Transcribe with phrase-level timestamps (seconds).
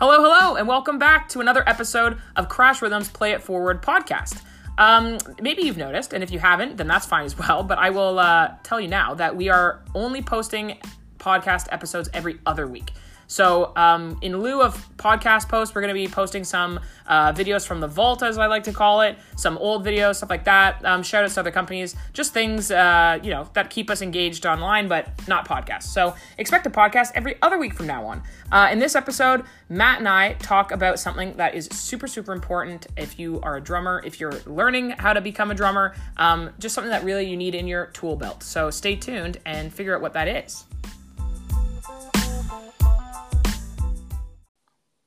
[0.00, 4.40] Hello, hello, and welcome back to another episode of Crash Rhythms Play It Forward podcast.
[4.78, 7.64] Um, maybe you've noticed, and if you haven't, then that's fine as well.
[7.64, 10.78] But I will uh, tell you now that we are only posting
[11.18, 12.92] podcast episodes every other week.
[13.28, 17.66] So, um, in lieu of podcast posts, we're going to be posting some uh, videos
[17.66, 20.82] from the vault, as I like to call it, some old videos, stuff like that.
[20.82, 24.46] Um, shout outs to other companies, just things uh, you know that keep us engaged
[24.46, 25.84] online, but not podcasts.
[25.84, 28.22] So, expect a podcast every other week from now on.
[28.50, 32.86] Uh, in this episode, Matt and I talk about something that is super, super important
[32.96, 36.74] if you are a drummer, if you're learning how to become a drummer, um, just
[36.74, 38.42] something that really you need in your tool belt.
[38.42, 40.64] So, stay tuned and figure out what that is.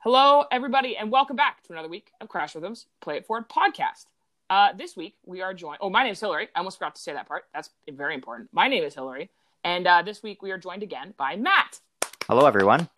[0.03, 4.07] Hello, everybody, and welcome back to another week of Crash Rhythms Play It Forward podcast.
[4.49, 5.77] Uh, this week, we are joined.
[5.79, 6.47] Oh, my name is Hillary.
[6.55, 7.43] I almost forgot to say that part.
[7.53, 8.49] That's very important.
[8.51, 9.29] My name is Hillary.
[9.63, 11.81] And uh, this week, we are joined again by Matt.
[12.27, 12.89] Hello, everyone.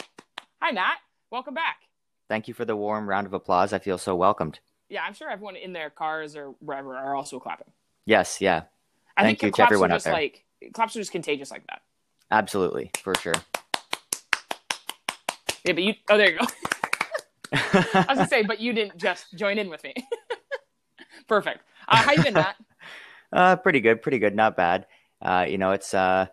[0.61, 0.99] Hi, Matt.
[1.29, 1.81] Welcome back.
[2.29, 3.73] Thank you for the warm round of applause.
[3.73, 4.59] I feel so welcomed.
[4.87, 7.67] Yeah, I'm sure everyone in their cars or wherever are also clapping.
[8.05, 8.63] Yes, yeah.
[9.17, 10.13] I Thank think you to everyone out just there.
[10.13, 11.81] like claps are just contagious like that.
[12.31, 13.33] Absolutely, for sure.
[15.65, 15.95] Yeah, but you.
[16.09, 16.45] Oh, there you go.
[17.53, 19.93] I was gonna say, but you didn't just join in with me.
[21.27, 21.61] Perfect.
[21.87, 22.55] Uh, how you been, Matt?
[23.33, 24.35] uh, pretty good, pretty good.
[24.35, 24.87] Not bad.
[25.21, 26.27] Uh, you know, it's uh,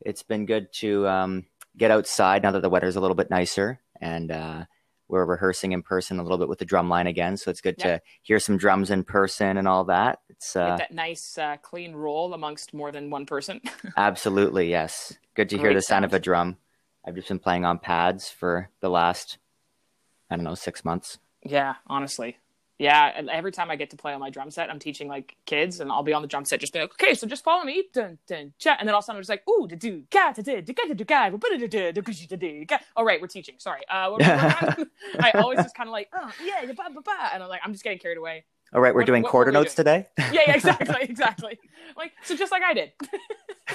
[0.00, 1.44] it's been good to um,
[1.76, 4.64] get outside now that the weather's a little bit nicer, and uh,
[5.08, 7.36] we're rehearsing in person a little bit with the drum line again.
[7.36, 7.84] So it's good Yeah.
[7.98, 10.20] to hear some drums in person and all that.
[10.30, 13.60] It's Get uh, that nice, uh, clean roll amongst more than one person.
[13.96, 15.12] absolutely yes.
[15.34, 16.56] Good to hear the sound of a drum.
[17.06, 19.38] I've just been playing on pads for the last,
[20.32, 21.18] I don't know, six months.
[21.44, 22.38] Yeah, honestly.
[22.78, 25.36] Yeah, and every time I get to play on my drum set, I'm teaching like
[25.46, 27.62] kids, and I'll be on the drum set just be like, okay, so just follow
[27.64, 29.76] me, dun dun cha, and then all of a sudden I'm just like, ooh, da
[29.76, 30.94] do ga da da da ga da
[32.36, 32.78] da ga.
[32.96, 33.54] Oh right, we're teaching.
[33.58, 33.82] Sorry.
[33.88, 34.88] Uh, what- what-
[35.20, 37.72] I always just kind of like, oh yeah, ba ba ba, and I'm like, I'm
[37.72, 38.44] just getting carried away.
[38.74, 40.08] All right, we're What- doing what quarter we notes today.
[40.18, 41.58] Yeah, yeah, exactly, exactly.
[41.96, 42.92] Like so, just like I did.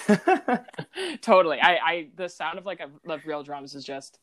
[1.22, 1.60] totally.
[1.62, 4.20] I, I, the sound of like a, of real drums is just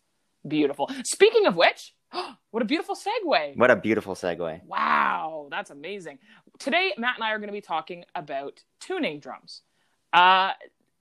[0.46, 0.90] beautiful.
[1.04, 1.94] Speaking of which,
[2.50, 3.56] what a beautiful segue.
[3.56, 4.64] what a beautiful segue.
[4.64, 6.18] Wow, that's amazing.
[6.58, 9.62] Today, Matt and I are going to be talking about tuning drums.
[10.12, 10.52] Uh,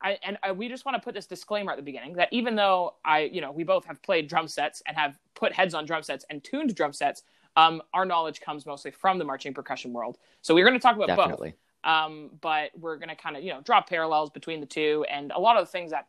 [0.02, 2.56] I, and I, we just want to put this disclaimer at the beginning that even
[2.56, 5.86] though I, you know, we both have played drum sets and have put heads on
[5.86, 7.24] drum sets and tuned drum sets,
[7.56, 10.18] um, our knowledge comes mostly from the marching percussion world.
[10.42, 11.54] So we're going to talk about both.
[11.86, 15.06] Um, but we're going to kind of, you know, draw parallels between the two.
[15.10, 16.08] And a lot of the things that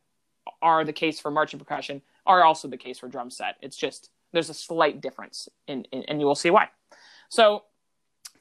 [0.62, 3.56] are the case for marching percussion are also the case for drum set.
[3.60, 6.68] It's just, there's a slight difference in, in and you will see why.
[7.30, 7.62] So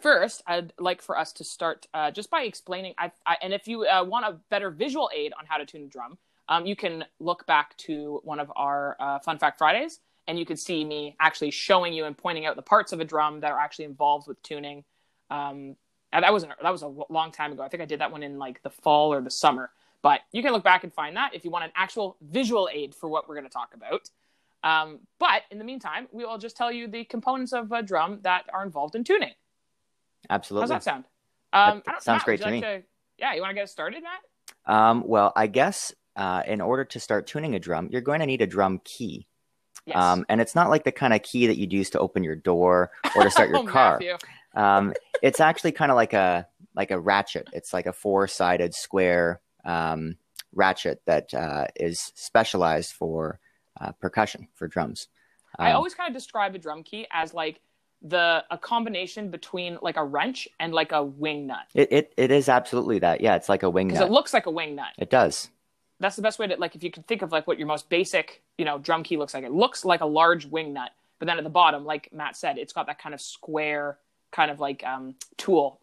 [0.02, 3.68] first, I'd like for us to start uh, just by explaining, I, I, and if
[3.68, 6.18] you uh, want a better visual aid on how to tune a drum,
[6.50, 10.46] um, you can look back to one of our uh, Fun Fact Fridays, and you
[10.46, 13.52] can see me actually showing you and pointing out the parts of a drum that
[13.52, 14.84] are actually involved with tuning.
[15.30, 15.78] Um,
[16.12, 17.64] that wasn't that was a long time ago.
[17.64, 19.72] I think I did that one in like the fall or the summer.
[20.04, 22.94] But you can look back and find that if you want an actual visual aid
[22.94, 24.10] for what we're going to talk about.
[24.64, 28.20] Um, but in the meantime, we will just tell you the components of a drum
[28.24, 29.34] that are involved in tuning.
[30.30, 30.64] Absolutely.
[30.64, 31.04] How's that sound?
[31.52, 32.86] Um, That sounds Matt, great to like
[33.18, 34.22] yeah, you want to get started, Matt?
[34.74, 38.26] Um, well, I guess uh, in order to start tuning a drum, you're going to
[38.26, 39.28] need a drum key.
[39.86, 39.98] Yes.
[39.98, 42.36] Um, and it's not like the kind of key that you'd use to open your
[42.36, 44.00] door or to start your Oh, car.
[44.56, 47.50] Um, it's actually kind of like a like a ratchet.
[47.54, 50.18] It's like a four sided square um,
[50.54, 53.40] ratchet that uh, is specialized for
[53.80, 55.08] uh, percussion for drums.
[55.58, 57.60] I Um, always kind of describe a drum key as like
[58.02, 62.32] the a combination between like a wrench and like a wing nut it, it it
[62.32, 63.22] is absolutely that.
[63.22, 64.10] Yeah, it's like a wing because nut.
[64.10, 64.90] it looks like a wing nut.
[64.98, 65.50] it does.
[66.00, 67.88] That's the best way to like if you could think of like what your most
[67.90, 69.46] basic you know drum key looks like.
[69.46, 72.58] It looks like a large wing nut, but then at the bottom, like Matt said,
[72.58, 73.98] it's got that kind of square
[74.32, 75.80] kind of like um, tool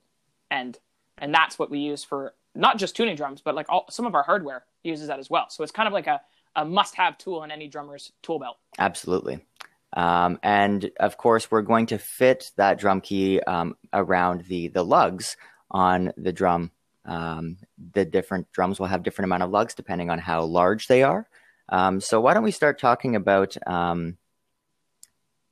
[0.51, 0.79] end,
[1.17, 4.15] and that's what we use for not just tuning drums, but like all some of
[4.15, 5.49] our hardware uses that as well.
[5.49, 6.21] So it's kind of like a
[6.57, 8.57] a must-have tool in any drummer's tool belt.
[8.79, 9.45] Absolutely.
[9.93, 14.85] Um, and of course, we're going to fit that drum key um, around the the
[14.85, 15.37] lugs
[15.71, 16.71] on the drum.
[17.05, 17.57] Um,
[17.93, 21.27] the different drums will have different amount of lugs depending on how large they are.
[21.69, 24.19] Um, so why don't we start talking about, um,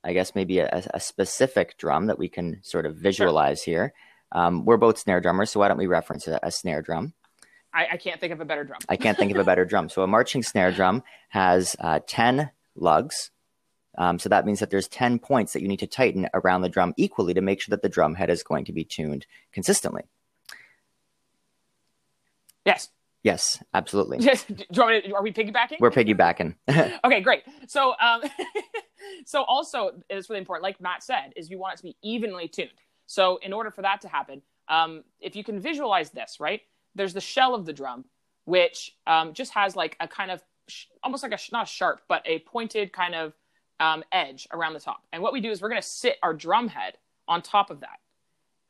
[0.05, 3.93] I guess maybe a, a specific drum that we can sort of visualize here.
[4.33, 7.15] Um, we're both snare drummers, so why don't we reference a, a snare drum?
[7.79, 8.81] I, I can't think of a better drum.
[8.89, 9.89] I can't think of a better drum.
[9.89, 13.31] So a marching snare drum has uh, 10 lugs.
[13.97, 16.69] Um, so that means that there's 10 points that you need to tighten around the
[16.69, 20.03] drum equally to make sure that the drum head is going to be tuned consistently.
[22.67, 22.89] Yes.
[23.23, 24.19] Yes, absolutely.
[24.19, 24.43] Yes.
[24.49, 25.79] Do you want to, are we piggybacking?
[25.79, 26.57] We're piggybacking.
[27.05, 27.45] okay, great.
[27.69, 28.23] So, um,
[29.25, 32.49] so also it's really important, like Matt said, is you want it to be evenly
[32.49, 32.71] tuned.
[33.07, 36.63] So in order for that to happen, um, if you can visualize this, right?
[36.99, 38.05] There's the shell of the drum,
[38.45, 41.71] which um, just has like a kind of sh- almost like a sh- not a
[41.71, 43.33] sharp, but a pointed kind of
[43.81, 45.03] um, edge around the top.
[45.12, 47.81] And what we do is we're going to sit our drum head on top of
[47.81, 48.00] that.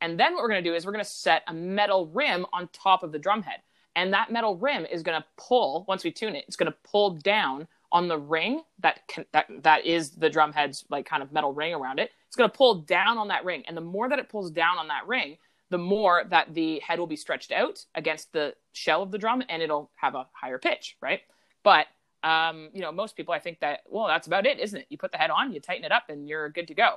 [0.01, 2.45] And then what we're going to do is we're going to set a metal rim
[2.53, 3.59] on top of the drum head.
[3.95, 6.77] And that metal rim is going to pull, once we tune it, it's going to
[6.89, 11.23] pull down on the ring that can, that that is the drum head's like kind
[11.23, 12.11] of metal ring around it.
[12.27, 14.77] It's going to pull down on that ring, and the more that it pulls down
[14.77, 15.37] on that ring,
[15.69, 19.43] the more that the head will be stretched out against the shell of the drum,
[19.49, 21.21] and it'll have a higher pitch, right?
[21.63, 21.87] But
[22.23, 24.87] um, you know, most people, I think that well, that's about it, isn't it?
[24.89, 26.95] You put the head on, you tighten it up, and you're good to go.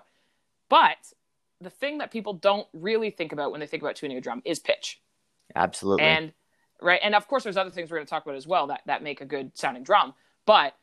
[0.69, 1.13] But
[1.61, 4.43] the thing that people don't really think about when they think about tuning a drum
[4.45, 5.01] is pitch.
[5.55, 6.05] Absolutely.
[6.05, 6.33] And
[6.81, 8.83] right, and of course, there's other things we're going to talk about as well that
[8.87, 10.15] that make a good sounding drum.
[10.47, 10.75] But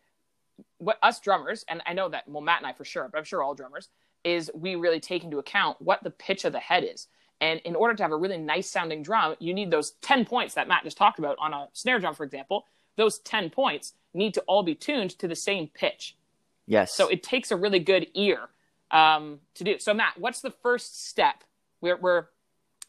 [0.78, 3.24] what us drummers, and I know that well Matt and I for sure, but I'm
[3.24, 3.90] sure all drummers,
[4.24, 7.08] is we really take into account what the pitch of the head is.
[7.42, 10.56] And in order to have a really nice sounding drum, you need those 10 points
[10.56, 12.66] that Matt just talked about on a snare drum, for example.
[12.98, 16.18] Those 10 points need to all be tuned to the same pitch.
[16.66, 16.94] Yes.
[16.94, 18.50] So it takes a really good ear
[18.92, 19.80] um, to do.
[19.80, 21.44] So Matt, what's the first step?
[21.82, 22.26] We're, we're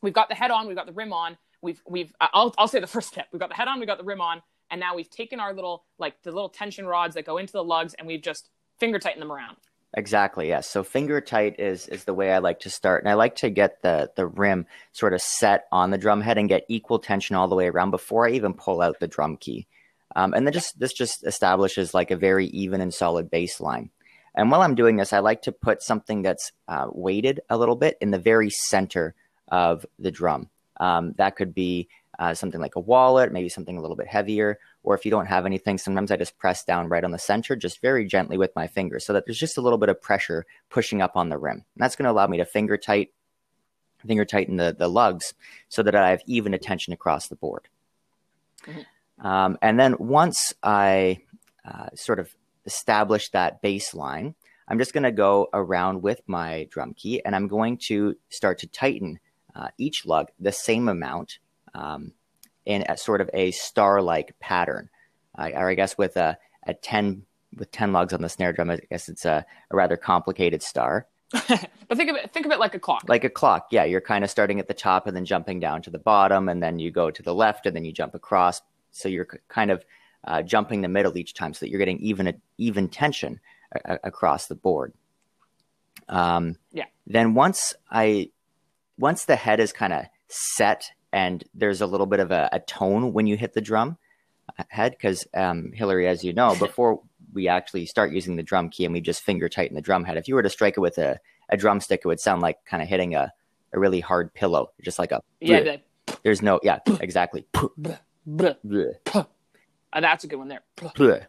[0.03, 1.39] we've got the head on, we've got the rim on.
[1.63, 3.29] We've we've I'll I'll say the first step.
[3.33, 5.53] We've got the head on, we've got the rim on and now we've taken our
[5.53, 8.49] little like the little tension rods that go into the lugs and we've just
[8.79, 9.57] finger tightened them around
[9.95, 10.49] Exactly.
[10.49, 10.69] Yes.
[10.69, 13.51] So finger tight is is the way I like to start, and I like to
[13.51, 17.35] get the the rim sort of set on the drum head and get equal tension
[17.35, 19.67] all the way around before I even pull out the drum key.
[20.15, 23.91] Um, and then just this just establishes like a very even and solid baseline.
[24.35, 27.75] And while I'm doing this, I like to put something that's uh, weighted a little
[27.75, 29.17] bit in the very center
[29.49, 30.51] of the drum.
[30.79, 31.89] Um, that could be
[32.21, 34.61] uh, something like a wallet, maybe something a little bit heavier.
[34.83, 37.55] Or if you don't have anything, sometimes I just press down right on the center,
[37.55, 40.47] just very gently with my fingers, so that there's just a little bit of pressure
[40.71, 41.57] pushing up on the rim.
[41.57, 43.13] And that's going to allow me to finger tight,
[44.07, 45.35] finger tighten the, the lugs
[45.69, 47.69] so that I have even attention across the board.
[48.67, 49.27] Mm-hmm.
[49.27, 51.21] Um, and then once I
[51.65, 52.35] uh, sort of
[52.65, 54.35] establish that baseline,
[54.67, 58.59] I'm just going to go around with my drum key and I'm going to start
[58.61, 59.19] to tighten
[59.55, 61.39] uh, each lug the same amount
[61.75, 62.13] um,
[62.67, 64.89] in a sort of a star-like pattern,
[65.39, 67.25] uh, or I guess with a, a ten
[67.57, 68.71] with ten lugs on the snare drum.
[68.71, 71.07] I guess it's a, a rather complicated star.
[71.33, 73.05] but think of it think of it like a clock.
[73.09, 73.85] Like a clock, yeah.
[73.85, 76.63] You're kind of starting at the top and then jumping down to the bottom, and
[76.63, 78.63] then you go to the left and then you jump across.
[78.91, 79.85] So you're kind of
[80.25, 83.41] uh, jumping the middle each time, so that you're getting even a, even tension
[83.85, 84.93] a- across the board.
[86.09, 86.87] Um, yeah.
[87.07, 88.31] Then once I
[88.99, 92.61] once the head is kind of set and there's a little bit of a, a
[92.61, 93.99] tone when you hit the drum
[94.69, 97.01] head because um, Hillary, as you know, before
[97.33, 100.17] we actually start using the drum key and we just finger tighten the drum head,
[100.17, 101.19] if you were to strike it with a,
[101.49, 103.33] a drumstick, it would sound like kind of hitting a,
[103.73, 105.61] a really hard pillow, just like a yeah.
[105.61, 105.81] Bleh.
[106.25, 107.47] There's no yeah, exactly.
[107.53, 108.97] Bleh, bleh,
[109.93, 110.63] uh, that's a good one there.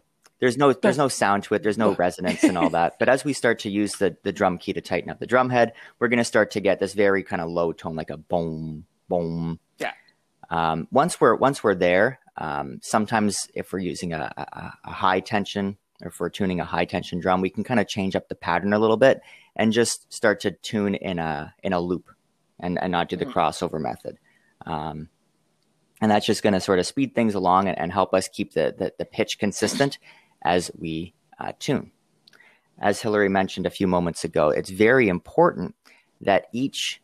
[0.40, 1.62] There's no there's no sound to it.
[1.62, 2.98] There's no resonance and all that.
[2.98, 5.50] But as we start to use the the drum key to tighten up the drum
[5.50, 8.16] head, we're going to start to get this very kind of low tone, like a
[8.16, 8.84] boom,
[9.20, 9.58] boom,
[10.52, 15.20] um, once we're once we're there, um, sometimes if we're using a, a, a, high
[15.20, 18.28] tension or if we're tuning a high tension drum, we can kind of change up
[18.28, 19.22] the pattern a little bit
[19.56, 22.10] and just start to tune in a in a loop
[22.60, 23.38] and, and not do the mm-hmm.
[23.38, 24.18] crossover method.
[24.66, 25.08] Um,
[26.02, 28.52] and that's just going to sort of speed things along and, and help us keep
[28.52, 29.98] the, the, the pitch consistent
[30.42, 31.92] as we uh, tune.
[32.78, 35.76] As Hillary mentioned a few moments ago, it's very important
[36.20, 37.01] that each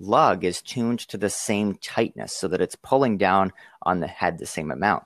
[0.00, 3.52] lug is tuned to the same tightness so that it's pulling down
[3.82, 5.04] on the head the same amount.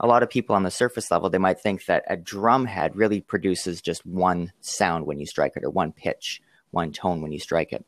[0.00, 2.96] A lot of people on the surface level, they might think that a drum head
[2.96, 7.32] really produces just one sound when you strike it or one pitch, one tone when
[7.32, 7.86] you strike it.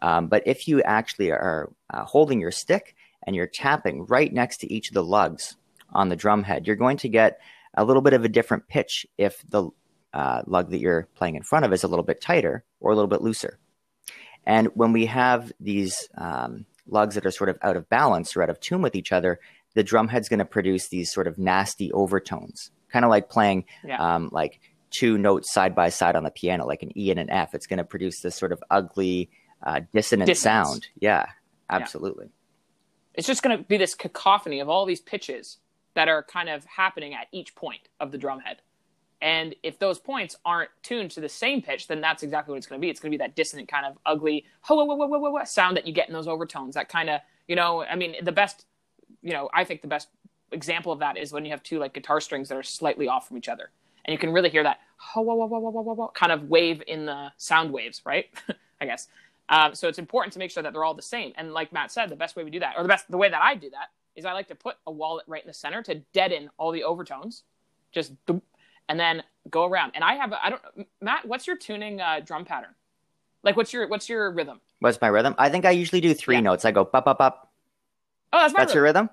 [0.00, 2.94] Um, but if you actually are uh, holding your stick
[3.26, 5.56] and you're tapping right next to each of the lugs
[5.92, 7.40] on the drum head, you're going to get
[7.74, 9.68] a little bit of a different pitch if the
[10.14, 12.94] uh, lug that you're playing in front of is a little bit tighter or a
[12.94, 13.58] little bit looser.
[14.48, 18.42] And when we have these um, lugs that are sort of out of balance or
[18.42, 19.38] out of tune with each other,
[19.74, 23.66] the drum head's going to produce these sort of nasty overtones, kind of like playing
[23.84, 23.98] yeah.
[23.98, 24.58] um, like
[24.90, 27.54] two notes side by side on the piano, like an E and an F.
[27.54, 29.28] It's going to produce this sort of ugly,
[29.62, 30.68] uh, dissonant Dissonance.
[30.68, 30.86] sound.
[30.98, 31.26] Yeah,
[31.68, 32.24] absolutely.
[32.24, 32.32] Yeah.
[33.16, 35.58] It's just going to be this cacophony of all these pitches
[35.92, 38.62] that are kind of happening at each point of the drum head.
[39.20, 42.66] And if those points aren't tuned to the same pitch, then that's exactly what it's
[42.66, 42.88] going to be.
[42.88, 45.76] It's going to be that dissonant kind of ugly ho whoa, whoa, whoa, whoa, sound
[45.76, 46.74] that you get in those overtones.
[46.74, 48.66] That kind of, you know, I mean, the best,
[49.22, 50.08] you know, I think the best
[50.52, 53.26] example of that is when you have two like guitar strings that are slightly off
[53.26, 53.70] from each other,
[54.04, 56.48] and you can really hear that ho, whoa, whoa, whoa, whoa, whoa, whoa, kind of
[56.48, 58.26] wave in the sound waves, right?
[58.80, 59.08] I guess.
[59.48, 61.32] Um, so it's important to make sure that they're all the same.
[61.36, 63.30] And like Matt said, the best way we do that, or the best, the way
[63.30, 65.82] that I do that, is I like to put a wallet right in the center
[65.84, 67.44] to deaden all the overtones,
[67.92, 68.12] just
[68.88, 69.92] and then go around.
[69.94, 70.62] And I have, I don't,
[71.00, 72.74] Matt, what's your tuning uh, drum pattern?
[73.42, 74.60] Like, what's your what's your rhythm?
[74.80, 75.34] What's my rhythm?
[75.38, 76.40] I think I usually do three yeah.
[76.40, 76.64] notes.
[76.64, 77.52] I go up, up, up.
[78.32, 78.76] Oh, that's my That's rhythm.
[78.76, 79.10] your rhythm.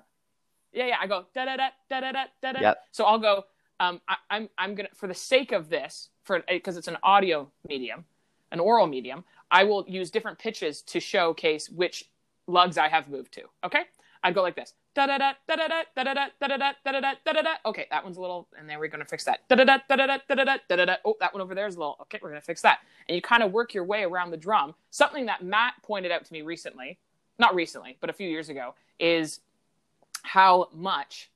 [0.72, 0.96] Yeah, yeah.
[1.00, 2.60] I go da da da da da da da.
[2.60, 2.84] Yep.
[2.90, 3.44] So I'll go.
[3.78, 7.50] Um, I, I'm I'm gonna for the sake of this, for because it's an audio
[7.68, 8.04] medium,
[8.50, 9.24] an oral medium.
[9.50, 12.10] I will use different pitches to showcase which
[12.46, 13.42] lugs I have moved to.
[13.64, 13.84] Okay,
[14.22, 14.74] I'd go like this.
[14.96, 17.54] Da da da da da da da da da da da da da da da.
[17.66, 19.46] Okay, that one's a little, and then we're gonna fix that.
[19.46, 20.96] Da da da da da da da da da da.
[21.04, 21.98] Oh, that one over there is a little.
[22.00, 22.78] Okay, we're gonna fix that.
[23.06, 24.74] And you kind of work your way around the drum.
[24.90, 26.98] Something that Matt pointed out to me recently,
[27.38, 29.40] not recently, but a few years ago, is
[30.22, 31.30] how much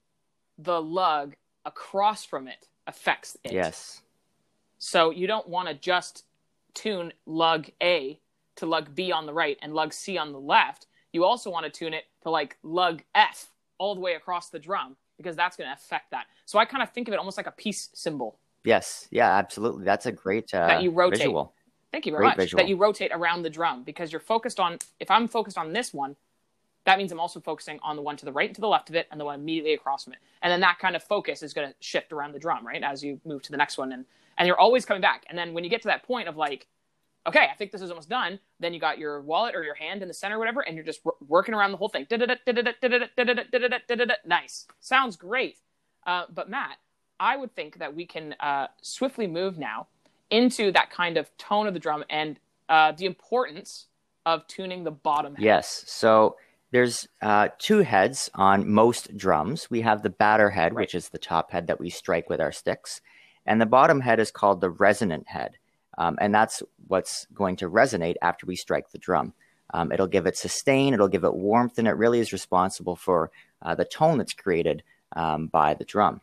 [0.56, 1.36] the lug
[1.66, 3.52] across from it affects it.
[3.52, 4.00] Yes.
[4.78, 6.24] So you don't want to just
[6.72, 8.18] tune lug A
[8.56, 10.86] to lug B on the right and lug C on the left.
[11.12, 14.58] You also want to tune it to like lug F all the way across the
[14.58, 16.26] drum because that's going to affect that.
[16.46, 18.38] So I kind of think of it almost like a peace symbol.
[18.64, 19.08] Yes.
[19.10, 19.84] Yeah, absolutely.
[19.84, 21.18] That's a great uh, that you rotate.
[21.18, 21.54] visual.
[21.92, 22.36] Thank you very great much.
[22.36, 22.62] Visual.
[22.62, 25.92] That you rotate around the drum because you're focused on, if I'm focused on this
[25.92, 26.14] one,
[26.84, 28.88] that means I'm also focusing on the one to the right and to the left
[28.88, 30.20] of it and the one immediately across from it.
[30.42, 32.82] And then that kind of focus is going to shift around the drum, right?
[32.82, 33.92] As you move to the next one.
[33.92, 34.04] And,
[34.38, 35.24] and you're always coming back.
[35.28, 36.66] And then when you get to that point of like,
[37.26, 40.02] okay, I think this is almost done, then you got your wallet or your hand
[40.02, 42.06] in the center or whatever, and you're just working around the whole thing.
[44.26, 44.66] Nice.
[44.80, 45.58] Sounds great.
[46.06, 46.78] Uh, but Matt,
[47.18, 49.88] I would think that we can uh, swiftly move now
[50.30, 53.86] into that kind of tone of the drum and uh, the importance
[54.24, 55.44] of tuning the bottom head.
[55.44, 55.84] Yes.
[55.86, 56.36] So
[56.70, 59.70] there's uh, two heads on most drums.
[59.70, 60.82] We have the batter head, right.
[60.82, 63.00] which is the top head that we strike with our sticks,
[63.44, 65.58] and the bottom head is called the resonant head,
[65.98, 69.32] um, and that's what's going to resonate after we strike the drum.
[69.72, 73.30] Um, it'll give it sustain, it'll give it warmth, and it really is responsible for
[73.62, 74.82] uh, the tone that's created
[75.14, 76.20] um, by the drum.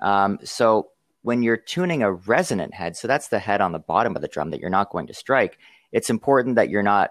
[0.00, 0.88] Um, so
[1.22, 4.28] when you're tuning a resonant head, so that's the head on the bottom of the
[4.28, 5.58] drum that you're not going to strike,
[5.92, 7.10] it's important that you're not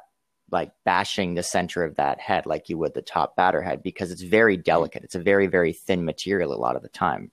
[0.52, 4.12] like bashing the center of that head like you would the top batter head because
[4.12, 5.04] it's very delicate.
[5.04, 7.30] It's a very, very thin material a lot of the time.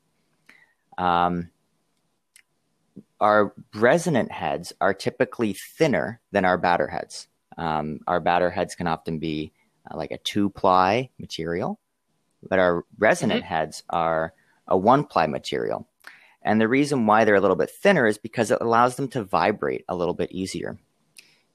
[0.98, 1.51] Um,
[3.22, 7.28] our resonant heads are typically thinner than our batter heads.
[7.56, 9.52] Um, our batter heads can often be
[9.88, 11.78] uh, like a two ply material,
[12.42, 13.54] but our resonant mm-hmm.
[13.54, 14.34] heads are
[14.66, 15.88] a one ply material.
[16.42, 19.22] And the reason why they're a little bit thinner is because it allows them to
[19.22, 20.76] vibrate a little bit easier.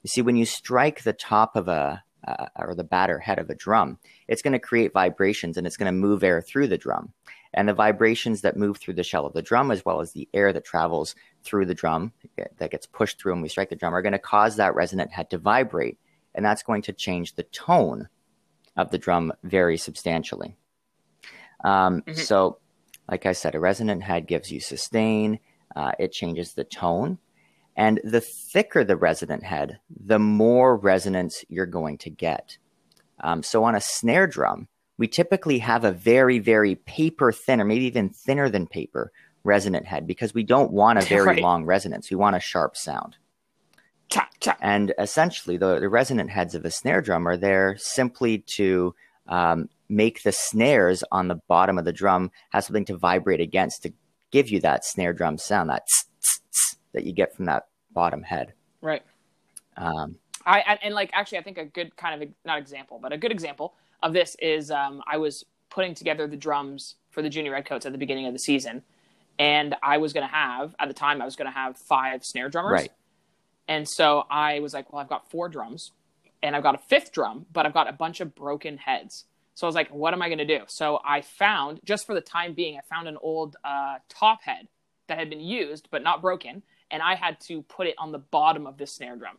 [0.02, 3.50] You see, when you strike the top of a uh, or the batter head of
[3.50, 6.78] a drum, it's going to create vibrations and it's going to move air through the
[6.78, 7.12] drum.
[7.54, 10.28] And the vibrations that move through the shell of the drum, as well as the
[10.34, 12.12] air that travels through the drum
[12.58, 15.12] that gets pushed through when we strike the drum, are going to cause that resonant
[15.12, 15.98] head to vibrate.
[16.34, 18.08] And that's going to change the tone
[18.76, 20.56] of the drum very substantially.
[21.64, 22.14] Um, mm-hmm.
[22.14, 22.58] So,
[23.10, 25.40] like I said, a resonant head gives you sustain,
[25.74, 27.18] uh, it changes the tone.
[27.76, 32.58] And the thicker the resonant head, the more resonance you're going to get.
[33.20, 37.64] Um, so on a snare drum, we typically have a very, very paper thin, or
[37.64, 39.12] maybe even thinner than paper
[39.44, 41.42] resonant head because we don't want a very right.
[41.42, 42.10] long resonance.
[42.10, 43.16] We want a sharp sound.
[44.10, 44.56] Cha, cha.
[44.60, 48.94] And essentially, the, the, resonant heads of a snare drum are there simply to
[49.28, 53.82] um, make the snares on the bottom of the drum have something to vibrate against
[53.82, 53.92] to
[54.30, 57.66] give you that snare drum sound, that tss, tss, tss, that you get from that
[57.92, 58.54] bottom head.
[58.80, 59.02] Right.
[59.76, 63.12] Um, I and, and, like actually, I think a good kind of not example, but
[63.12, 67.28] a good example of this is um, I was putting together the drums for the
[67.28, 68.82] junior redcoats at the beginning of the season,
[69.38, 72.24] and I was going to have at the time I was going to have five
[72.24, 72.72] snare drummers.
[72.72, 72.92] Right.
[73.66, 75.92] And so I was like, well, I've got four drums,
[76.42, 79.24] and I've got a fifth drum, but I've got a bunch of broken heads.
[79.54, 80.60] So I was like, what am I going to do?
[80.68, 84.68] So I found, just for the time being, I found an old uh, top head
[85.08, 88.18] that had been used but not broken, and I had to put it on the
[88.18, 89.36] bottom of this snare drum.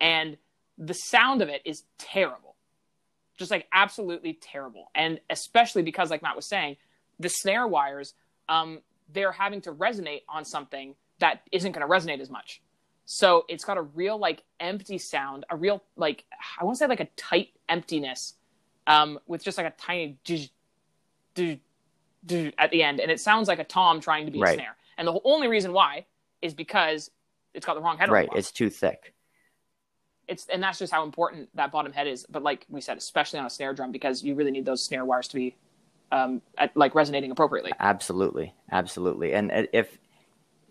[0.00, 0.36] And
[0.78, 2.54] the sound of it is terrible.
[3.38, 4.90] Just like absolutely terrible.
[4.94, 6.76] And especially because, like Matt was saying,
[7.18, 8.14] the snare wires,
[8.48, 8.80] um,
[9.12, 12.60] they're having to resonate on something that isn't going to resonate as much.
[13.06, 16.24] So it's got a real like empty sound, a real like
[16.60, 18.34] I want to say like a tight emptiness,
[18.86, 20.18] um, with just like a tiny
[21.38, 24.50] at the end, and it sounds like a tom trying to be right.
[24.50, 24.76] a snare.
[24.98, 26.04] And the only reason why
[26.42, 27.10] is because
[27.54, 28.10] it's got the wrong head.
[28.10, 29.14] Right, it's too thick.
[30.28, 32.26] It's and that's just how important that bottom head is.
[32.28, 35.04] But like we said, especially on a snare drum, because you really need those snare
[35.04, 35.56] wires to be
[36.12, 37.72] um, at, like resonating appropriately.
[37.78, 39.32] Absolutely, absolutely.
[39.32, 39.98] And if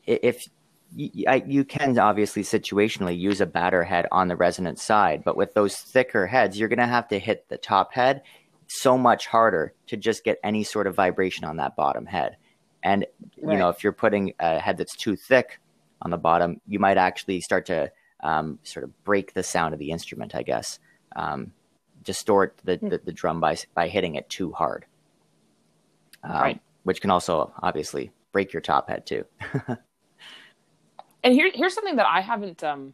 [0.05, 0.47] if
[0.95, 5.35] you, I, you can obviously situationally use a batter head on the resonant side, but
[5.35, 8.21] with those thicker heads, you're going to have to hit the top head
[8.67, 12.37] so much harder to just get any sort of vibration on that bottom head.
[12.83, 13.05] And
[13.41, 13.53] right.
[13.53, 15.59] you know, if you're putting a head that's too thick
[16.01, 19.79] on the bottom, you might actually start to um, sort of break the sound of
[19.79, 20.35] the instrument.
[20.35, 20.79] I guess
[21.15, 21.51] um,
[22.03, 22.89] distort the, hmm.
[22.89, 24.85] the, the, drum by by hitting it too hard,
[26.23, 26.61] um, right.
[26.83, 29.25] which can also obviously break your top head too.
[31.23, 32.93] and here, here's something that I haven't um,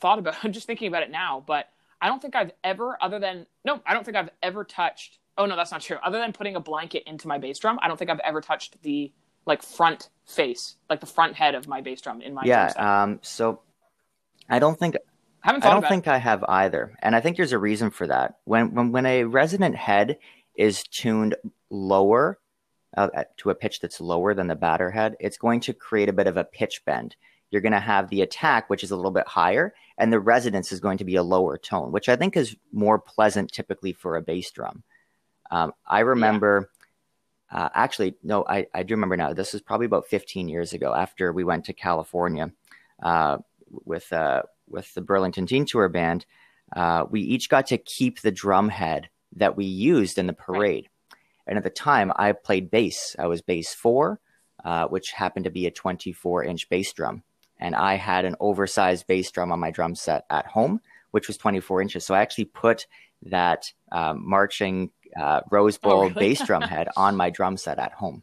[0.00, 0.36] thought about.
[0.42, 1.68] I'm just thinking about it now, but
[2.00, 5.18] I don't think I've ever, other than no, I don't think I've ever touched.
[5.38, 5.96] Oh no, that's not true.
[6.04, 8.82] Other than putting a blanket into my bass drum, I don't think I've ever touched
[8.82, 9.12] the
[9.46, 12.72] like front face, like the front head of my bass drum in my yeah.
[12.76, 13.60] Um, so
[14.52, 14.98] I don't think I,
[15.40, 16.10] haven't I don't think it.
[16.10, 18.36] I have either, and I think there's a reason for that.
[18.44, 20.18] When when when a resonant head
[20.54, 21.36] is tuned
[21.70, 22.38] lower
[22.94, 26.12] uh, to a pitch that's lower than the batter head, it's going to create a
[26.12, 27.16] bit of a pitch bend.
[27.50, 30.70] You're going to have the attack, which is a little bit higher, and the resonance
[30.70, 34.16] is going to be a lower tone, which I think is more pleasant typically for
[34.16, 34.82] a bass drum.
[35.50, 36.70] Um, I remember,
[37.50, 37.64] yeah.
[37.64, 39.32] uh, actually, no, I, I do remember now.
[39.32, 42.52] This was probably about 15 years ago after we went to California
[43.02, 43.38] uh,
[43.84, 46.26] with uh, with the Burlington Teen Tour Band.
[46.74, 50.88] Uh, we each got to keep the drum head that we used in the parade.
[51.46, 53.16] And at the time, I played bass.
[53.18, 54.20] I was bass four,
[54.64, 57.22] uh, which happened to be a 24 inch bass drum.
[57.58, 61.36] And I had an oversized bass drum on my drum set at home, which was
[61.36, 62.04] 24 inches.
[62.04, 62.86] So I actually put
[63.26, 66.14] that um, marching uh, Rose oh, Bowl oh, really?
[66.14, 68.22] bass drum head on my drum set at home.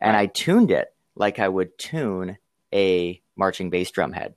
[0.00, 0.16] And.
[0.16, 2.36] I tuned it like I would tune
[2.72, 4.34] a marching bass drum head.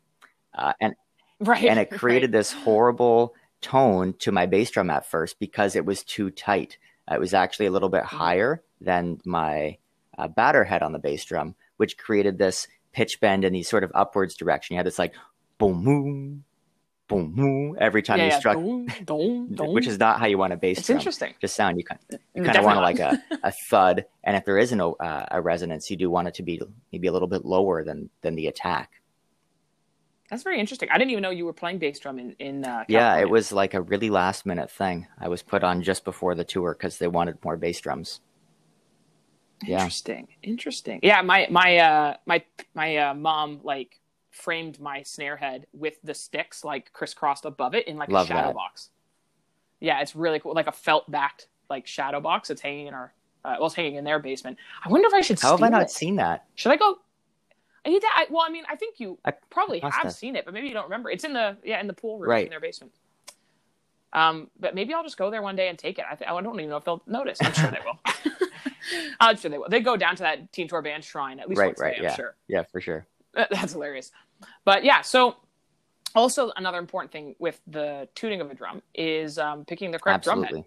[0.57, 0.95] Uh, and,
[1.39, 2.39] right, and it created right.
[2.39, 6.77] this horrible tone to my bass drum at first because it was too tight.
[7.09, 8.17] It was actually a little bit mm-hmm.
[8.17, 9.77] higher than my
[10.17, 13.83] uh, batter head on the bass drum, which created this pitch bend in these sort
[13.83, 14.73] of upwards direction.
[14.73, 15.13] You had this like
[15.57, 16.43] boom, boom,
[17.07, 18.39] boom, boom every time yeah, you yeah.
[18.39, 18.57] struck,
[19.73, 20.97] which is not how you want a bass it's drum.
[20.97, 21.33] interesting.
[21.39, 24.45] Just sound you kind of, you kind of want like a, a thud, and if
[24.45, 27.27] there isn't a, uh, a resonance, you do want it to be maybe a little
[27.27, 29.01] bit lower than than the attack.
[30.29, 30.89] That's very interesting.
[30.91, 32.65] I didn't even know you were playing bass drum in in.
[32.65, 35.07] Uh, yeah, it was like a really last minute thing.
[35.19, 38.19] I was put on just before the tour because they wanted more bass drums.
[39.65, 40.27] Interesting.
[40.43, 40.49] Yeah.
[40.49, 40.99] Interesting.
[41.01, 43.99] Yeah, my my uh my my uh, mom like
[44.31, 48.29] framed my snare head with the sticks like crisscrossed above it in like Love a
[48.29, 48.55] shadow that.
[48.55, 48.89] box.
[49.79, 50.53] Yeah, it's really cool.
[50.53, 52.49] Like a felt backed like shadow box.
[52.49, 53.13] It's hanging in our
[53.45, 54.57] uh, well, it's hanging in their basement.
[54.83, 55.39] I wonder if I should.
[55.39, 55.89] How have I not it.
[55.89, 56.45] seen that?
[56.55, 56.97] Should I go?
[57.87, 58.07] Need to.
[58.13, 60.73] I, well, I mean, I think you I probably have, seen it, but maybe you
[60.73, 61.09] don't remember.
[61.09, 62.43] It's in the yeah in the pool room right.
[62.43, 62.93] in their basement.
[64.13, 66.05] Um, but maybe I'll just go there one day and take it.
[66.09, 67.37] I, th- I don't even know if they'll notice.
[67.41, 67.99] I'm sure they will.
[69.19, 69.69] I'm sure they will.
[69.69, 71.97] They go down to that Teen Tour Band shrine at least right, once right, a
[71.97, 72.09] day, yeah.
[72.09, 72.35] I'm sure.
[72.47, 73.05] Yeah, for sure.
[73.33, 74.11] That's hilarious.
[74.65, 75.35] But yeah, so
[76.15, 80.27] also another important thing with the tuning of a drum is um, picking the correct
[80.27, 80.47] Absolutely.
[80.47, 80.65] drum head.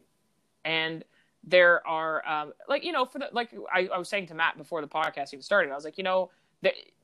[0.64, 1.04] And
[1.42, 4.58] there are um, like you know for the like I, I was saying to Matt
[4.58, 6.30] before the podcast even started, I was like, you know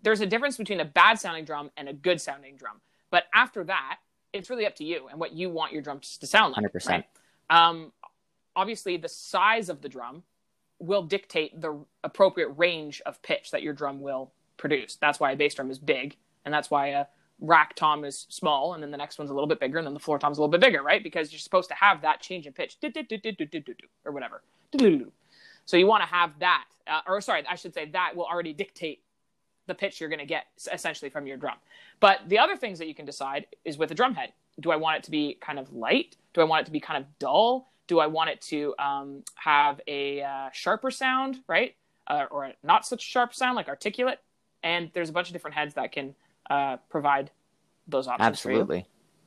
[0.02, 2.80] there's a difference between a bad sounding drum and a good sounding drum.
[3.10, 3.98] But after that,
[4.32, 6.72] it's really up to you and what you want your drums to sound like.
[6.72, 6.88] 100%.
[6.88, 7.04] Right?
[7.50, 7.92] Um,
[8.54, 10.22] obviously, the size of the drum
[10.78, 14.96] will dictate the appropriate range of pitch that your drum will produce.
[14.96, 17.06] That's why a bass drum is big, and that's why a
[17.40, 19.94] rack tom is small, and then the next one's a little bit bigger, and then
[19.94, 21.02] the floor tom's a little bit bigger, right?
[21.02, 22.76] Because you're supposed to have that change in pitch,
[24.04, 24.42] or whatever.
[25.64, 28.52] So you want to have that, uh, or sorry, I should say that will already
[28.52, 29.02] dictate
[29.66, 31.56] the pitch you're going to get essentially from your drum.
[32.00, 34.32] But the other things that you can decide is with a drum head.
[34.60, 36.16] Do I want it to be kind of light?
[36.32, 37.68] Do I want it to be kind of dull?
[37.86, 41.74] Do I want it to um, have a uh, sharper sound, right?
[42.06, 44.20] Uh, or not such sharp sound, like articulate?
[44.62, 46.14] And there's a bunch of different heads that can
[46.50, 47.30] uh, provide
[47.86, 48.26] those options.
[48.26, 48.86] Absolutely.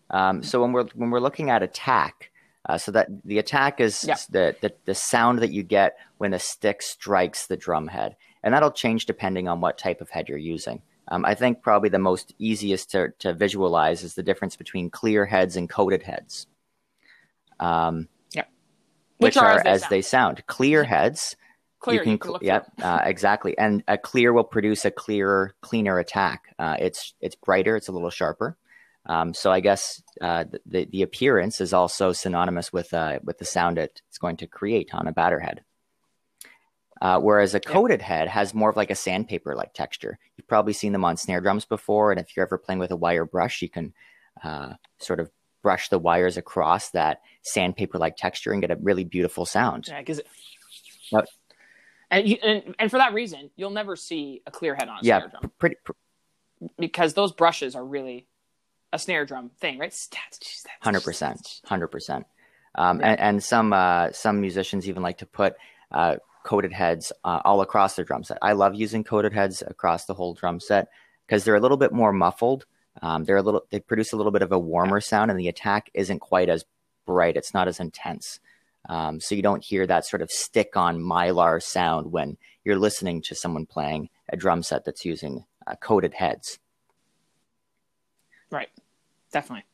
[0.09, 2.31] Um, so when we're when we're looking at attack,
[2.67, 4.15] uh, so that the attack is yeah.
[4.29, 8.53] the, the the sound that you get when a stick strikes the drum head and
[8.53, 10.81] that'll change depending on what type of head you're using.
[11.09, 15.25] Um, I think probably the most easiest to, to visualize is the difference between clear
[15.25, 16.45] heads and coated heads.
[17.59, 18.43] Um, yeah.
[19.17, 20.37] Which, which are, are, as, they, sound.
[20.37, 20.47] sound.
[20.47, 21.35] Clear heads.
[21.79, 23.57] Clear, you can, you can yep, uh, exactly.
[23.57, 26.53] And a clear will produce a clearer, cleaner attack.
[26.59, 28.57] Uh, it's it's brighter, it's a little sharper.
[29.05, 33.45] Um, so I guess uh, the the appearance is also synonymous with uh, with the
[33.45, 35.63] sound it's going to create on a batter head.
[37.01, 38.07] Uh, whereas a coated yeah.
[38.07, 40.19] head has more of like a sandpaper like texture.
[40.35, 42.11] You've probably seen them on snare drums before.
[42.11, 43.93] And if you're ever playing with a wire brush, you can
[44.43, 45.31] uh, sort of
[45.61, 49.85] brush the wires across that sandpaper like texture and get a really beautiful sound.
[49.87, 50.21] Yeah, because
[52.11, 54.99] and, you, and, and for that reason, you'll never see a clear head on a
[55.03, 55.51] yeah, snare drum.
[55.59, 55.91] Pretty, pr-
[56.77, 58.27] because those brushes are really
[58.91, 59.93] a snare drum thing, right?
[60.81, 62.25] Hundred percent, hundred percent.
[62.75, 65.55] Um, and, and some uh, some musicians even like to put
[65.91, 66.17] uh,
[66.49, 68.39] coated heads uh, all across the drum set.
[68.41, 70.87] I love using coated heads across the whole drum set
[71.27, 72.65] because they're a little bit more muffled.
[73.03, 75.47] Um, they're a little they produce a little bit of a warmer sound, and the
[75.47, 76.65] attack isn't quite as
[77.05, 77.37] bright.
[77.37, 78.39] It's not as intense.
[78.89, 83.21] Um, so you don't hear that sort of stick on mylar sound when you're listening
[83.23, 86.57] to someone playing a drum set that's using uh, coated heads.
[88.49, 88.69] Right,
[89.31, 89.65] definitely.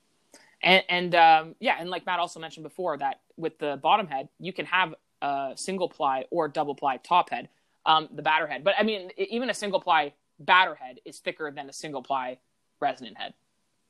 [0.62, 4.28] And, and um, yeah, and like Matt also mentioned before, that with the bottom head,
[4.40, 7.49] you can have a single ply or double ply top head,
[7.86, 8.63] um, the batter head.
[8.63, 12.38] But I mean, even a single ply batter head is thicker than a single ply
[12.80, 13.34] resonant head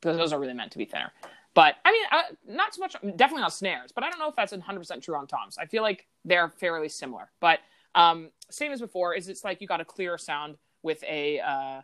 [0.01, 1.11] because those are really meant to be thinner.
[1.53, 4.35] But I mean, uh, not so much, definitely not snares, but I don't know if
[4.35, 5.57] that's 100% true on toms.
[5.57, 7.31] I feel like they're fairly similar.
[7.39, 7.59] But
[7.95, 11.81] um, same as before, is it's like you got a clearer sound with a uh,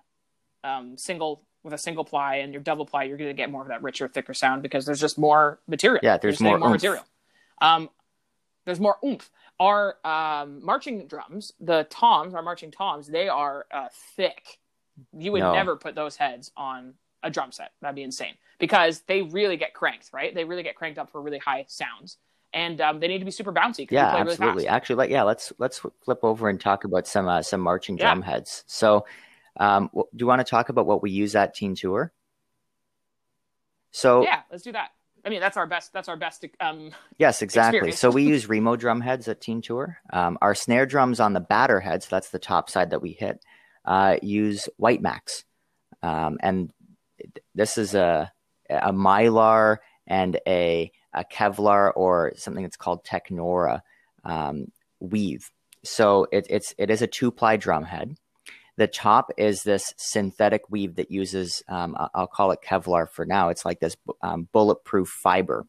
[0.63, 3.62] um, single with a single ply and your double ply, you're going to get more
[3.62, 5.99] of that richer, thicker sound because there's just more material.
[6.04, 7.04] Yeah, there's more, more material.
[7.62, 7.89] Um,
[8.65, 9.30] there's more oomph.
[9.60, 14.60] Our um, marching drums, the toms, our marching toms, they are uh, thick.
[15.17, 15.54] You would no.
[15.54, 17.71] never put those heads on a drum set.
[17.82, 20.34] That'd be insane because they really get cranked, right?
[20.34, 22.17] They really get cranked up for really high sounds,
[22.54, 23.89] and um, they need to be super bouncy.
[23.89, 24.47] Yeah, absolutely.
[24.47, 27.97] Really Actually, like, yeah, let's let's flip over and talk about some uh, some marching
[27.97, 28.26] drum yeah.
[28.26, 28.63] heads.
[28.67, 29.06] So
[29.58, 32.12] um, do you want to talk about what we use at Teen Tour?
[33.91, 34.91] So yeah, let's do that.
[35.23, 35.93] I mean, that's our best.
[35.93, 36.45] That's our best.
[36.60, 37.91] Um, yes, exactly.
[37.91, 39.97] so we use Remo drum heads at Teen Tour.
[40.12, 43.43] Um, our snare drums on the batter heads, that's the top side that we hit,
[43.86, 45.43] uh, use White Max,
[46.01, 46.71] um, and
[47.53, 48.31] this is a
[48.69, 53.81] a mylar and a, a Kevlar or something that's called Technora
[54.23, 55.51] um, weave.
[55.84, 58.15] So it, it's it is a two ply drum head.
[58.82, 63.50] The top is this synthetic weave that uses, um, I'll call it Kevlar for now.
[63.50, 65.67] It's like this um, bulletproof fiber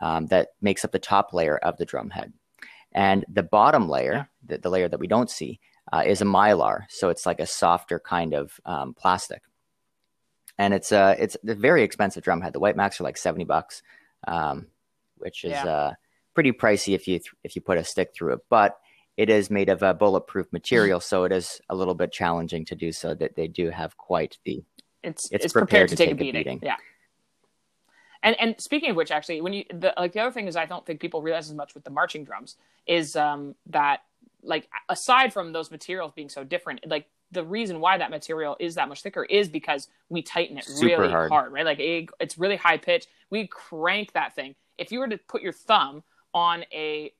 [0.00, 2.32] um, that makes up the top layer of the drum head.
[2.90, 4.24] And the bottom layer, yeah.
[4.44, 5.60] the, the, layer that we don't see,
[5.92, 6.86] uh, is a mylar.
[6.88, 9.42] So it's like a softer kind of um, plastic.
[10.58, 12.54] And it's a, it's a very expensive drum head.
[12.54, 13.84] The White Max are like 70 bucks,
[14.26, 14.66] um,
[15.18, 15.64] which is yeah.
[15.64, 15.92] uh,
[16.34, 18.40] pretty pricey if you, th- if you put a stick through it.
[18.50, 18.80] But
[19.22, 22.74] it is made of a bulletproof material, so it is a little bit challenging to
[22.74, 23.14] do so.
[23.14, 24.64] That they do have quite the
[25.04, 26.40] it's it's, it's prepared, prepared, to, take, take a, beating.
[26.40, 26.60] a, beating.
[26.60, 26.76] Yeah.
[28.24, 30.66] And and speaking of which, actually, when you the like the other thing is I
[30.66, 34.00] don't think people realize as much with the marching drums is um, that
[34.42, 38.74] like aside from those materials being so different, like the reason why that material is
[38.74, 41.30] that much thicker is because we tighten it Super really hard.
[41.30, 41.64] hard, right?
[41.64, 43.06] Like it, it's really high pitch.
[43.30, 44.56] We crank that thing.
[44.78, 46.02] If you were to put your thumb
[46.34, 47.12] on a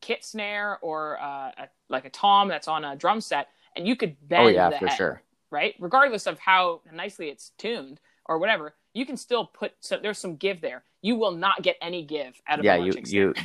[0.00, 3.96] kit snare or uh, a, like a tom that's on a drum set, and you
[3.96, 4.44] could bend.
[4.44, 5.22] Oh yeah, the for head, sure.
[5.50, 9.72] Right, regardless of how nicely it's tuned or whatever, you can still put.
[9.80, 10.84] So there's some give there.
[11.02, 13.34] You will not get any give out of yeah, you you.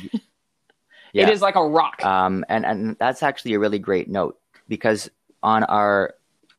[1.12, 1.24] yeah.
[1.24, 2.04] It is like a rock.
[2.04, 4.38] Um, and and that's actually a really great note
[4.68, 5.10] because
[5.42, 6.14] on our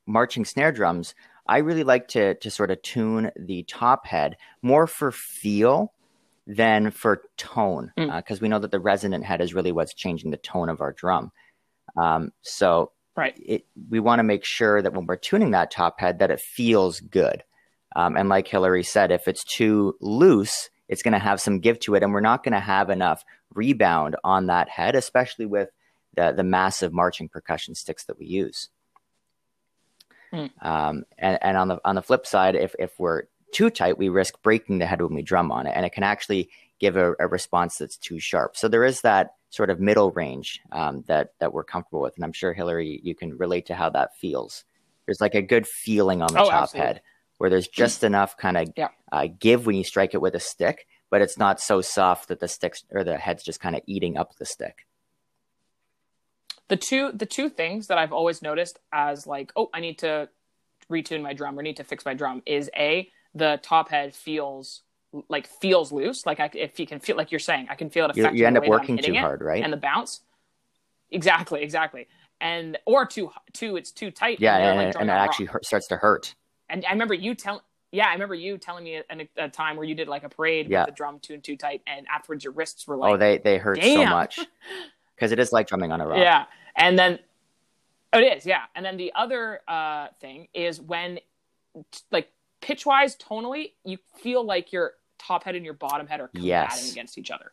[0.06, 1.16] marching snare drums,
[1.48, 5.93] I really like to to sort of tune the top head more for feel
[6.46, 8.32] than for tone, because mm.
[8.32, 10.92] uh, we know that the resonant head is really what's changing the tone of our
[10.92, 11.32] drum.
[11.96, 16.00] Um, so right, it, we want to make sure that when we're tuning that top
[16.00, 17.44] head, that it feels good.
[17.96, 21.80] Um, and like Hillary said, if it's too loose, it's going to have some give
[21.82, 25.70] to it, and we're not going to have enough rebound on that head, especially with
[26.16, 28.70] the the massive marching percussion sticks that we use.
[30.34, 30.50] Mm.
[30.62, 34.10] Um, and, and on the on the flip side, if if we're too tight, we
[34.10, 37.14] risk breaking the head when we drum on it, and it can actually give a,
[37.20, 38.58] a response that's too sharp.
[38.58, 42.26] So there is that sort of middle range um, that that we're comfortable with, and
[42.26, 44.66] I'm sure Hillary, you can relate to how that feels.
[45.06, 46.88] There's like a good feeling on the oh, top absolutely.
[46.88, 47.02] head
[47.38, 48.90] where there's just enough kind of yeah.
[49.12, 52.40] uh, give when you strike it with a stick, but it's not so soft that
[52.40, 54.86] the sticks or the head's just kind of eating up the stick.
[56.70, 60.30] The two the two things that I've always noticed as like, oh, I need to
[60.90, 64.84] retune my drum or need to fix my drum is a the top head feels
[65.30, 66.26] like feels loose.
[66.26, 68.16] Like I, if you can feel, like you're saying, I can feel it.
[68.16, 69.64] You, end up working too hard, right?
[69.64, 70.22] And the bounce.
[71.12, 72.08] Exactly, exactly.
[72.42, 74.40] And or too too, it's too tight.
[74.40, 76.36] Yeah, and, and, like and it actually hurt, starts to hurt.
[76.70, 77.62] And I remember you telling.
[77.92, 79.04] Yeah, I remember you telling me a,
[79.38, 80.82] a, time where you did like a parade yeah.
[80.82, 83.60] with the drum tuned too tight, and afterwards your wrists were like, oh, they they
[83.60, 83.98] hurt Damn.
[83.98, 84.40] so much
[85.16, 86.18] because it is like drumming on a rock.
[86.18, 87.20] Yeah, and then
[88.12, 88.64] oh, it is, yeah.
[88.74, 91.20] And then the other uh, thing is when
[92.12, 92.30] like
[92.64, 96.48] pitch wise, tonally, you feel like your top head and your bottom head are combating
[96.48, 96.92] yes.
[96.92, 97.52] against each other.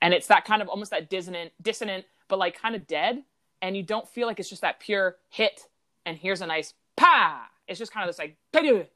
[0.00, 3.24] And it's that kind of almost that dissonant, dissonant, but like kind of dead.
[3.60, 5.66] And you don't feel like it's just that pure hit
[6.06, 7.46] and here's a nice pa.
[7.68, 8.36] it's just kind of this like.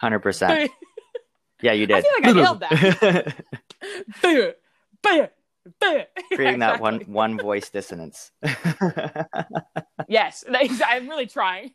[0.01, 0.71] Hundred percent.
[1.63, 1.97] Yeah, you did.
[1.97, 3.35] I feel like I nailed that.
[6.35, 8.33] Creating that one one voice dissonance.
[10.09, 11.71] Yes, I'm really trying.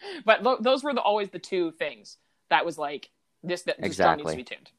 [0.24, 2.16] but th- those were the, always the two things
[2.50, 3.10] that was like
[3.42, 3.62] this.
[3.62, 4.70] That drum needs to be tuned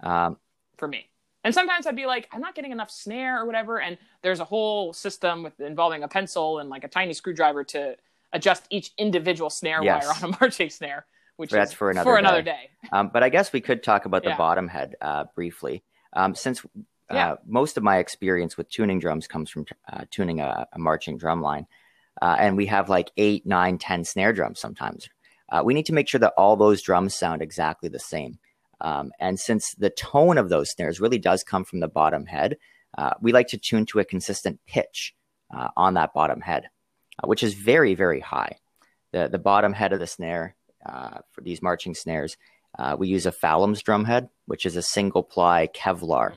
[0.00, 0.36] um,
[0.76, 1.08] for me.
[1.44, 3.80] And sometimes I'd be like, I'm not getting enough snare or whatever.
[3.80, 7.96] And there's a whole system with involving a pencil and like a tiny screwdriver to
[8.32, 10.04] adjust each individual snare Yes.
[10.04, 11.06] wire on a marching snare,
[11.36, 12.70] which That's is for another for another day.
[12.82, 12.88] day.
[12.92, 14.36] Um, but I guess we could talk about the Yeah.
[14.36, 15.82] bottom head uh, briefly,
[16.12, 17.34] um, since uh, Yeah.
[17.46, 21.40] most of my experience with tuning drums comes from uh, tuning a, a marching drum
[21.42, 21.66] line,
[22.20, 25.08] uh, and we have like eight, nine, ten snare drums sometimes.
[25.50, 28.38] Uh, we need to make sure that all those drums sound exactly the same.
[28.80, 32.56] Um, and since the tone of those snares really does come from the bottom head,
[32.98, 35.14] uh, we like to tune to a consistent pitch
[35.54, 36.68] uh, on that bottom head,
[37.22, 38.56] uh, which is very, very high.
[39.12, 42.36] The the bottom head of the snare uh, for these marching snares
[42.98, 46.36] we use a Falams drum head, which is a single ply Kevlar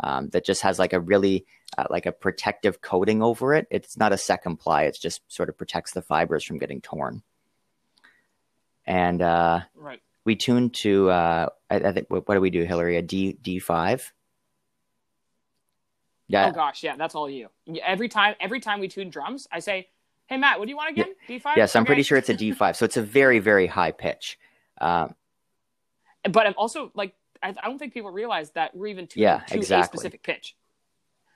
[0.00, 1.46] um, that just has like a really
[1.78, 3.66] uh, like a protective coating over it.
[3.70, 7.22] It's not a second ply; it's just sort of protects the fibers from getting torn.
[8.84, 10.00] And uh, Right.
[10.24, 12.96] we tune to uh, I, I think what, what do we do, Hillary?
[12.96, 14.12] A D D five.
[16.28, 17.48] Yeah, Oh gosh, yeah, that's all you.
[17.84, 19.88] Every time, every time we tune drums, I say,
[20.26, 21.14] "Hey Matt, what do you want again?
[21.28, 22.76] D five." yes, I'm pretty sure it's a D five.
[22.78, 24.38] So it's a very very high pitch.
[24.80, 25.14] Um,
[26.30, 29.40] But I'm also like, I, I don't think people realize that we're even tuning Yeah,
[29.40, 30.56] to a specific pitch.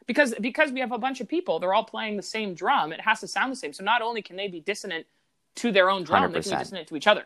[0.07, 2.92] Because because we have a bunch of people, they're all playing the same drum.
[2.92, 3.73] It has to sound the same.
[3.73, 5.07] So not only can they be dissonant
[5.57, 7.25] to their own drum, they can be dissonant to each other.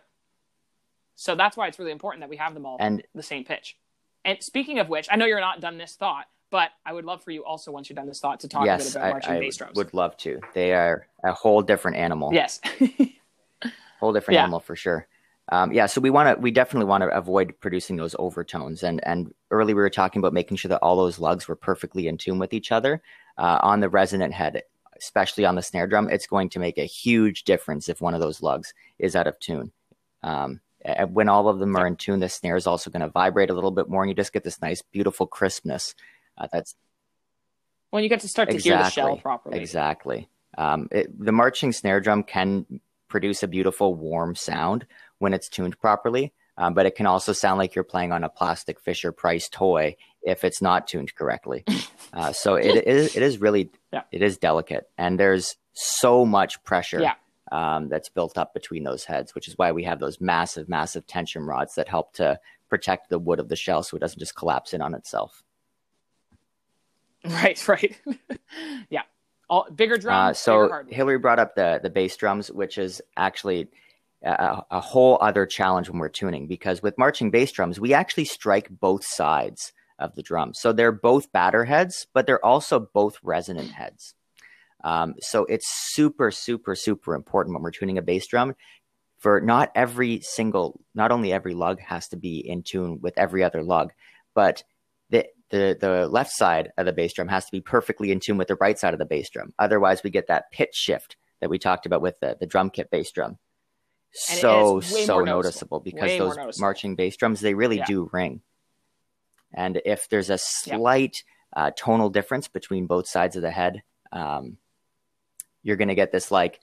[1.15, 3.77] So that's why it's really important that we have them all and the same pitch.
[4.25, 7.23] And speaking of which, I know you're not done this thought, but I would love
[7.23, 9.11] for you also once you're done this thought to talk a bit yes, about I,
[9.11, 9.77] marching I bass drums.
[9.77, 10.41] would love to.
[10.55, 12.33] They are a whole different animal.
[12.33, 12.61] Yes.
[14.01, 14.43] whole different Yeah.
[14.43, 15.07] animal for sure.
[15.53, 18.83] Um, yeah, so we want to, we definitely want to avoid producing those overtones.
[18.83, 22.07] And and early we were talking about making sure that all those lugs were perfectly
[22.07, 23.03] in tune with each other
[23.37, 24.63] uh, on the resonant head,
[24.97, 26.09] especially on the snare drum.
[26.09, 29.39] It's going to make a huge difference if one of those lugs is out of
[29.41, 29.73] tune.
[30.23, 33.09] Um, and when all of them are in tune, the snare is also going to
[33.09, 35.95] vibrate a little bit more, and you just get this nice, beautiful crispness.
[36.39, 36.75] Uh, that's
[37.91, 39.59] when you get to start to hear the shell properly.
[39.59, 40.29] Exactly.
[40.57, 44.87] Um, it, the marching snare drum can produce a beautiful, warm sound
[45.21, 48.29] when it's tuned properly, um, but it can also sound like you're playing on a
[48.29, 51.65] plastic Fisher Price toy if it's not tuned correctly.
[52.13, 54.03] Uh, so it, it is it is really Yeah.
[54.11, 57.01] it is delicate, and there's so much pressure.
[57.01, 57.15] Yeah.
[57.53, 61.07] Um, that's built up between those heads, which is why we have those massive, massive
[61.07, 64.35] tension rods that help to protect the wood of the shell so it doesn't just
[64.35, 65.43] collapse in on itself.
[67.25, 68.01] Right, right.
[68.91, 69.03] yeah.
[69.49, 70.87] All bigger drum, Uh, so hardware.
[70.95, 73.69] Hillary brought up the the bass drums, which is actually
[74.23, 78.25] a, a whole other challenge when we're tuning because with marching bass drums, we actually
[78.25, 80.53] strike both sides of the drum.
[80.55, 84.15] So they're both batter heads, but they're also both resonant heads.
[84.83, 88.55] Um, so it's super, super, super important when we're tuning a bass drum.
[89.19, 93.45] For not every single, not only every lug has to be in tune with every
[93.45, 93.93] other lug,
[94.35, 94.65] but
[95.11, 98.39] the the the left side of the bass drum has to be perfectly in tune
[98.39, 99.53] with the right side of the bass drum.
[99.59, 102.91] Otherwise, we get that pitch shift that we talked about with the, the drum kit
[102.91, 103.37] bass drum.
[104.29, 105.81] And So so noticeable, noticeable.
[105.81, 106.61] because those noticeable.
[106.63, 107.85] marching bass drums they really Yeah.
[107.85, 108.43] do ring.
[109.55, 110.35] And if there's a
[110.67, 110.77] Yeah.
[110.77, 111.25] slight
[111.57, 114.59] uh, tonal difference between both sides of the head, um,
[115.63, 116.61] you're going to get this like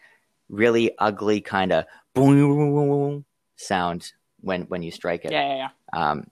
[0.49, 3.25] really ugly kind of boom
[3.57, 5.31] sound when when you strike it.
[5.31, 6.10] Yeah, yeah, yeah.
[6.10, 6.27] Um,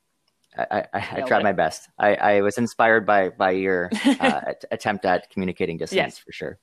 [0.58, 1.44] I, I, I tried it.
[1.44, 1.90] my best.
[2.00, 6.20] I, I was inspired by by your uh, attempt at communicating dissonance Yes.
[6.20, 6.60] for sure.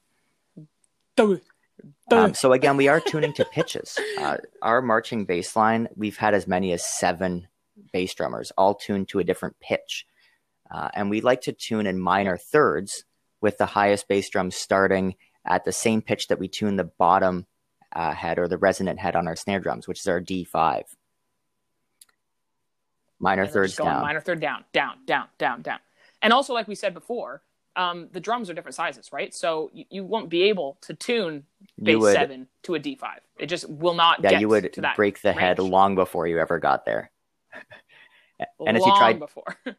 [1.83, 2.11] Do it.
[2.11, 3.99] Do Um, so again, we are tuning to pitches.
[4.19, 7.49] Uh, our marching bass line, we've had as many as seven
[7.93, 10.07] bass drummers, all tuned to a different pitch,
[10.71, 13.05] uh, and we like to tune in minor thirds
[13.41, 17.47] with the highest bass drum starting at the same pitch that we tune the bottom
[17.93, 20.85] uh, head or the resonant head on our snare drums, which is our D five.
[23.19, 24.03] Minor And thirds down.
[24.03, 25.79] Minor third down, down, down, down, down.
[26.21, 27.43] And also, like we said before,
[27.77, 29.35] um, the drums are different sizes, right?
[29.35, 31.45] So you, you won't be able to tune
[31.83, 33.21] bass would- seven to a D five.
[33.39, 34.23] It just will not.
[34.23, 37.11] yeah, you would break the head long before you ever got there.
[38.67, 39.57] and as you long tried- before.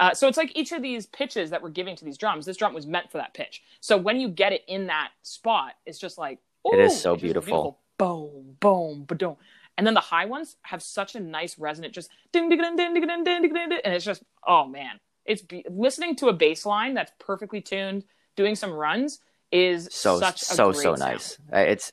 [0.00, 2.44] Uh, so it's like each of these pitches that we're giving to these drums.
[2.44, 3.62] This drum was meant for that pitch.
[3.78, 7.22] So when you get it in that spot, it's just like It is so just
[7.22, 7.78] beautiful.
[7.96, 9.36] Boom, boom, ba-dum.
[9.78, 12.92] And then the high ones have such a nice resonant, just ding, ding, ding, ding,
[12.92, 16.32] ding, ding, ding, ding, ding, and it's just oh man, it's be- listening to a
[16.32, 18.04] bass line that's perfectly tuned,
[18.36, 19.20] doing some runs
[19.52, 21.38] is so such a so so nice.
[21.52, 21.92] Uh, It's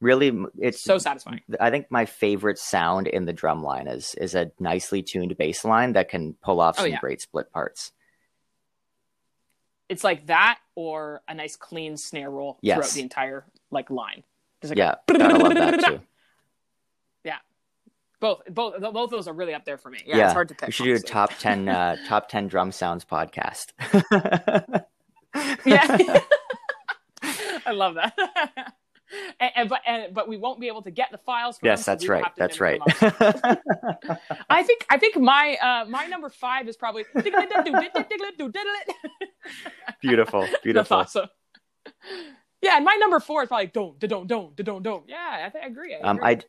[0.00, 1.40] really it's so satisfying.
[1.60, 5.64] I think my favorite sound in the drum line is is a nicely tuned bass
[5.64, 6.98] line that can pull off Oh, some yeah.
[7.00, 7.92] great split parts.
[9.88, 12.76] It's like that or a nice clean snare roll Yes.
[12.76, 14.22] throughout the entire like line.
[14.62, 16.00] Like Yeah, love that too.
[18.20, 20.00] Both both both of those are really up there for me.
[20.06, 20.68] Yeah, Yeah, it's hard to pick.
[20.68, 23.72] We should do a top ten uh, top ten drum sounds podcast.
[25.64, 26.20] Yeah.
[27.66, 28.14] I love that.
[29.40, 31.58] and, and- but and, but we won't be able to get the files.
[31.62, 32.32] Yes, them, that's so we right.
[32.36, 32.80] That's right.
[34.48, 37.04] I think I think my uh, my number five is probably
[40.00, 40.98] beautiful, Beautiful.
[40.98, 41.28] That's awesome.
[42.62, 45.08] Yeah, and my number four is probably don't don't don't don't don't.
[45.08, 45.94] Yeah, I think I agree.
[45.94, 46.20] I Um.
[46.22, 46.40] I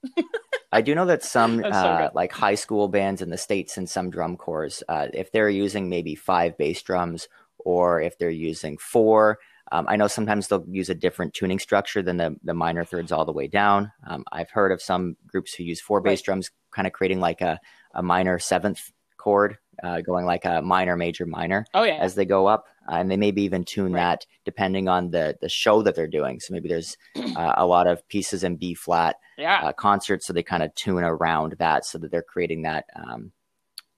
[0.71, 3.77] I do know that some That's so uh, like high school bands in the states
[3.77, 7.27] and some drum corps, uh, if they're using maybe five bass drums
[7.59, 9.39] or if they're using four,
[9.71, 13.11] um, I know sometimes they'll use a different tuning structure than the the minor thirds
[13.11, 13.91] all the way down.
[14.07, 16.25] Um, I've heard of some groups who use four bass Right.
[16.25, 17.59] drums, kind of creating like a
[17.93, 22.25] a minor seventh chord, uh, going like a minor major minor oh yeah, as they
[22.25, 24.01] go up, uh, and they maybe even tune Right.
[24.01, 26.39] that depending on the the show that they're doing.
[26.39, 29.61] So maybe there's uh, a lot of pieces in B flat yeah.
[29.63, 33.31] uh, concerts, so they kind of tune around that, so that they're creating that um,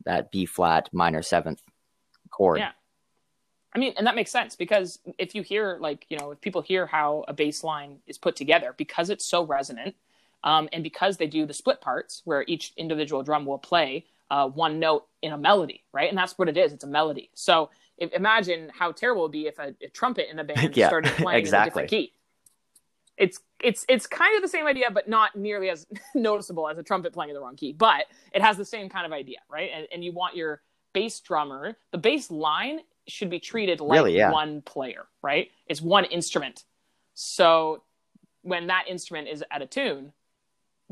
[0.05, 1.61] that B flat minor seventh
[2.29, 2.59] chord.
[2.59, 2.71] Yeah.
[3.75, 6.61] I mean, and that makes sense because if you hear, like, you know, if people
[6.61, 9.95] hear how a bass line is put together, because it's so resonant,
[10.43, 14.47] um, and because they do the split parts where each individual drum will play uh,
[14.47, 16.09] one note in a melody, right?
[16.09, 16.73] And that's what it is.
[16.73, 17.29] It's a melody.
[17.35, 17.69] So
[17.99, 20.87] if, imagine how terrible it would be if a, a trumpet in a band Yeah,
[20.87, 21.83] started playing exactly.
[21.83, 22.13] in a different key.
[23.15, 26.83] It's it's it's kind of the same idea, but not nearly as noticeable as a
[26.83, 27.73] trumpet playing in the wrong key.
[27.73, 29.69] But it has the same kind of idea, right?
[29.71, 34.17] And, and you want your bass drummer, the bass line should be treated like Really,
[34.17, 34.31] yeah.
[34.31, 35.51] one player, right?
[35.67, 36.63] It's one instrument.
[37.13, 37.83] So
[38.41, 40.11] when that instrument is at a tune,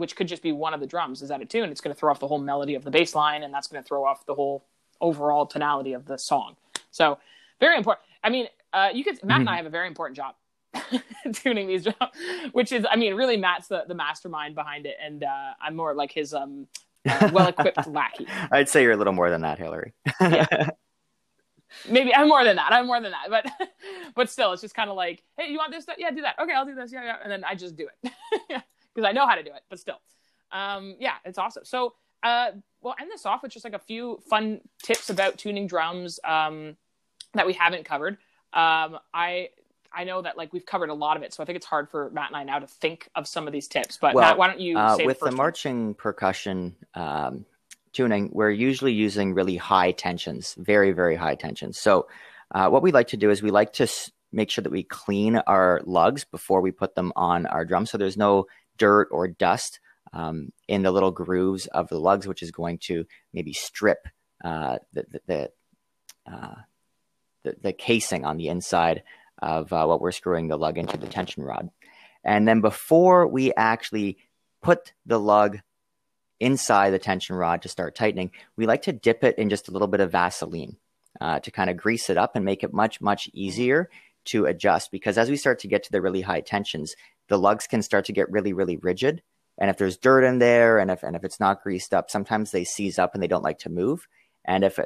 [0.01, 1.99] which could just be one of the drums is at a tune, it's going to
[1.99, 4.25] throw off the whole melody of the bass line, and that's going to throw off
[4.25, 4.65] the whole
[4.99, 6.55] overall tonality of the song.
[6.89, 7.19] So
[7.59, 8.03] very important.
[8.23, 10.33] I mean, uh, you could Matt and I have a very important job
[11.33, 12.15] tuning these drums,
[12.51, 15.93] which is, I mean, really Matt's the, the mastermind behind it, and uh, I'm more
[15.93, 16.65] like his um,
[17.07, 18.25] uh, well-equipped lackey.
[18.51, 19.93] I'd say you're a little more than that, Hillary.
[21.87, 22.73] Maybe I'm more than that.
[22.73, 23.69] I'm more than that, but
[24.15, 25.83] but still, it's just kind of like, hey, you want this?
[25.83, 25.97] Stuff?
[25.99, 26.35] Yeah, do that.
[26.41, 26.91] Okay, I'll do this.
[26.91, 28.11] Yeah, yeah, and then I just do it
[28.93, 29.61] because I know how to do it.
[29.69, 29.99] But still,
[30.51, 31.65] um, yeah, it's awesome.
[31.65, 32.51] So, uh,
[32.81, 36.77] we'll end this off with just like a few fun tips about tuning drums um,
[37.33, 38.13] that we haven't covered.
[38.53, 39.49] Um, I
[39.93, 41.89] I know that like we've covered a lot of it, so I think it's hard
[41.89, 43.97] for Matt and I now to think of some of these tips.
[43.99, 45.45] But Well, Matt, why don't you Uh, say with the the first one?
[45.45, 47.45] marching percussion um,
[47.91, 51.77] tuning, we're usually using really high tensions, very, very high tensions.
[51.77, 52.07] So,
[52.53, 54.83] uh, what we like to do is we like to s- make sure that we
[54.83, 58.47] clean our lugs before we put them on our drum, so there's no
[58.77, 59.79] dirt or dust
[60.13, 64.07] um, in the little grooves of the lugs, which is going to maybe strip
[64.43, 65.51] uh, the the the,
[66.31, 66.55] uh,
[67.43, 69.03] the the casing on the inside
[69.41, 71.69] of uh, what we're screwing the lug into the tension rod.
[72.23, 74.17] And then before we actually
[74.61, 75.59] put the lug
[76.39, 79.71] inside the tension rod to start tightening, we like to dip it in just a
[79.71, 80.77] little bit of Vaseline
[81.19, 83.89] uh, to kind of grease it up and make it much, much easier
[84.25, 84.91] to adjust.
[84.91, 86.95] Because as we start to get to the really high tensions,
[87.31, 89.23] the lugs can start to get really, really rigid.
[89.57, 92.51] And if there's dirt in there, and if and if it's not greased up, sometimes
[92.51, 94.05] they seize up and they don't like to move.
[94.43, 94.77] And if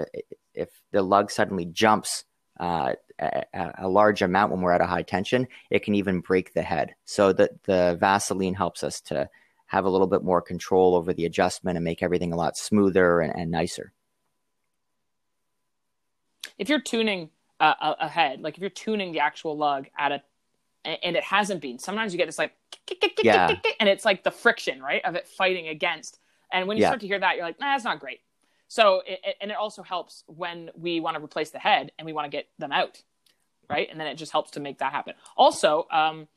[0.54, 2.24] if the lug suddenly jumps
[2.60, 6.54] uh, a, a large amount when we're at a high tension, it can even break
[6.54, 6.94] the head.
[7.06, 9.28] So the the Vaseline helps us to
[9.66, 13.22] have a little bit more control over the adjustment and make everything a lot smoother
[13.22, 13.92] and, and nicer.
[16.58, 17.30] if you're tuning
[17.60, 20.24] uh, a- ahead, like if you're tuning the actual lug at a-
[20.86, 22.54] and it hasn't been, sometimes you get this like,
[23.24, 23.56] Yeah.
[23.80, 26.20] and it's like the friction, right, of it fighting against.
[26.52, 26.90] And when you Yeah.
[26.90, 28.22] start to hear that, you're like, nah, that's not great.
[28.68, 32.06] So, it, it- and it also helps when we want to replace the head and
[32.06, 33.02] we want to get them out,
[33.70, 33.88] right?
[33.90, 35.14] And then it just helps to make that happen.
[35.36, 36.28] Also, um,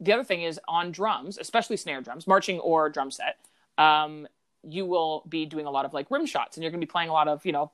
[0.00, 3.38] the other thing is on drums, especially snare drums, marching or drum set,
[3.78, 4.26] um,
[4.62, 6.90] you will be doing a lot of like rim shots and you're going to be
[6.90, 7.70] playing a lot of, you know,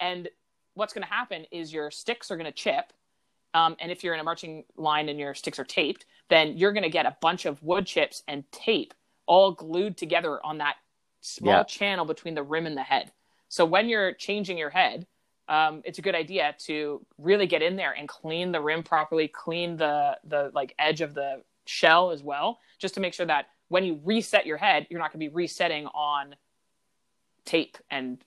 [0.00, 0.28] and
[0.74, 2.92] what's going to happen is your sticks are going to chip.
[3.54, 6.72] Um, and if you're in a marching line and your sticks are taped, then you're
[6.72, 8.92] going to get a bunch of wood chips and tape
[9.26, 10.76] all glued together on that
[11.20, 11.62] small Yeah.
[11.64, 13.12] channel between the rim and the head.
[13.48, 15.06] So when you're changing your head,
[15.48, 19.28] um, it's a good idea to really get in there and clean the rim properly,
[19.28, 23.46] clean the the like edge of the shell as well, just to make sure that
[23.68, 26.34] when you reset your head, you're not going to be resetting on
[27.44, 28.18] tape and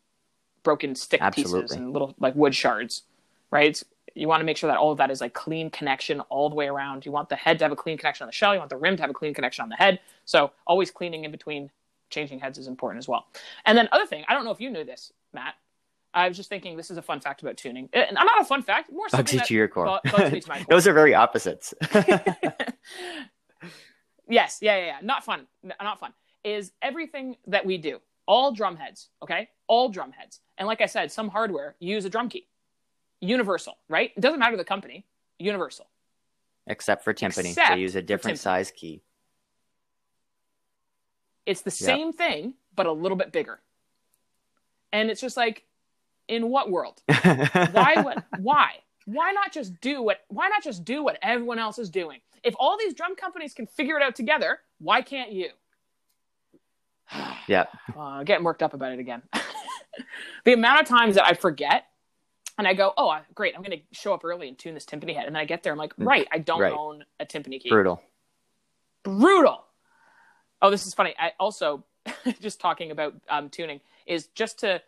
[0.64, 3.04] broken stick pieces and little like wood shards,
[3.52, 3.70] right?
[3.70, 3.84] It's,
[4.18, 6.56] You want to make sure that all of that is like clean connection all the
[6.56, 7.06] way around.
[7.06, 8.54] You want the head to have a clean connection on the shell.
[8.54, 10.00] You want the rim to have a clean connection on the head.
[10.26, 11.70] So always cleaning in between
[12.10, 13.28] changing heads is important as well.
[13.66, 15.56] And then other thing, I don't know if you knew this, Matt.
[16.14, 17.90] I was just thinking this is a fun fact about tuning.
[17.94, 20.00] Eh, and I'm not a fun fact, more something Bugsy to your core.
[20.04, 20.66] bu- bugs me to my core.
[20.70, 21.76] Those are very opposites.
[24.28, 24.98] yes, yeah, yeah, yeah.
[25.04, 25.46] Not fun.
[25.82, 26.14] Not fun.
[26.44, 29.50] Is everything that we do, all drum heads, okay?
[29.68, 30.40] All drum heads.
[30.58, 32.48] And like I said, some hardware use a drum key.
[33.22, 34.12] Universal, right?
[34.16, 35.06] It doesn't matter the company.
[35.40, 35.88] Universal.
[36.68, 39.02] Except for timpani, Except they use a different size key.
[41.46, 41.88] It's the Yeah.
[41.88, 43.62] same thing, but a little bit bigger.
[44.92, 45.64] And it's just like,
[46.28, 47.02] in what world?
[47.72, 48.02] Why?
[48.02, 48.24] What?
[48.36, 48.72] Why?
[49.06, 50.26] Why not just do what?
[50.28, 52.20] Why not just do what everyone else is doing?
[52.44, 55.52] If all these drum companies can figure it out together, why can't you?
[57.48, 57.66] yeah,
[57.98, 59.22] uh, getting worked up about it again.
[60.44, 61.86] the amount of times that I forget
[62.58, 65.16] and I go, oh, great, I'm going to show up early and tune this timpani
[65.16, 65.26] head.
[65.26, 66.74] And then I get there, I'm like, right, I don't Right.
[66.74, 67.70] own a timpani key.
[67.70, 68.02] brutal.
[69.04, 69.64] Brutal.
[70.62, 71.14] Oh, this is funny.
[71.20, 71.84] I also,
[72.42, 74.82] just talking about um, tuning, is just to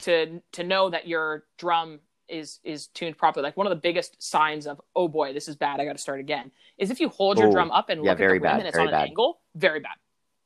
[0.00, 3.42] to to know that your drum is is tuned properly.
[3.42, 5.80] Like one of the biggest signs of oh boy, this is bad.
[5.80, 6.52] I got to start again.
[6.76, 8.58] Is if you hold your Oh, drum up and yeah, look at the rim bad,
[8.58, 9.96] and it's on an angle, very bad,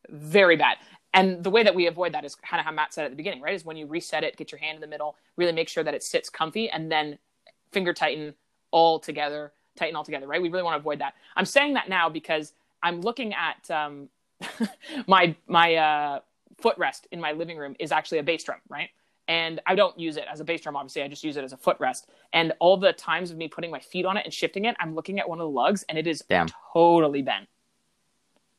[0.09, 0.79] very bad.
[1.15, 3.17] And the way that we avoid that is kind of how Matt said at the
[3.17, 3.55] beginning, right?
[3.55, 5.95] Is when you reset it, get your hand in the middle, really make sure that
[5.95, 7.19] it sits comfy, and then
[7.71, 8.35] finger tighten
[8.71, 10.41] all together, tighten all together, right?
[10.41, 11.15] We really want to avoid that.
[11.37, 12.53] I'm saying that now because
[12.83, 14.09] I'm looking at um,
[15.07, 16.21] my my uh,
[16.63, 18.89] footrest in my living room is actually a bass drum, right?
[19.29, 21.03] And I don't use it as a bass drum, obviously.
[21.03, 22.07] I just use it as a footrest.
[22.33, 24.95] And all the times of me putting my feet on it and shifting it, I'm
[24.95, 26.49] looking at one of the lugs, and it is Damn.
[26.73, 27.49] totally bent.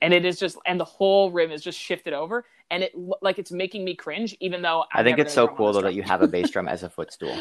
[0.04, 3.40] And it is just, and the whole rim is just shifted over, and it like
[3.40, 6.04] it's making me cringe, even though i I've think it's so cool though that you
[6.04, 7.36] have a bass drum as a footstool.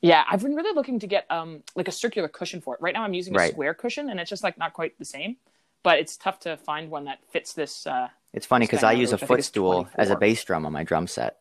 [0.00, 2.80] Yeah, I've been really looking to get um like a circular cushion for it.
[2.80, 5.36] Right now, I'm using a square cushion, and it's just like not quite the same.
[5.82, 7.86] But it's tough to find one that fits this.
[7.86, 10.44] Uh, It's funny because I use a which I think is footstool as a bass
[10.44, 11.38] drum on my drum set.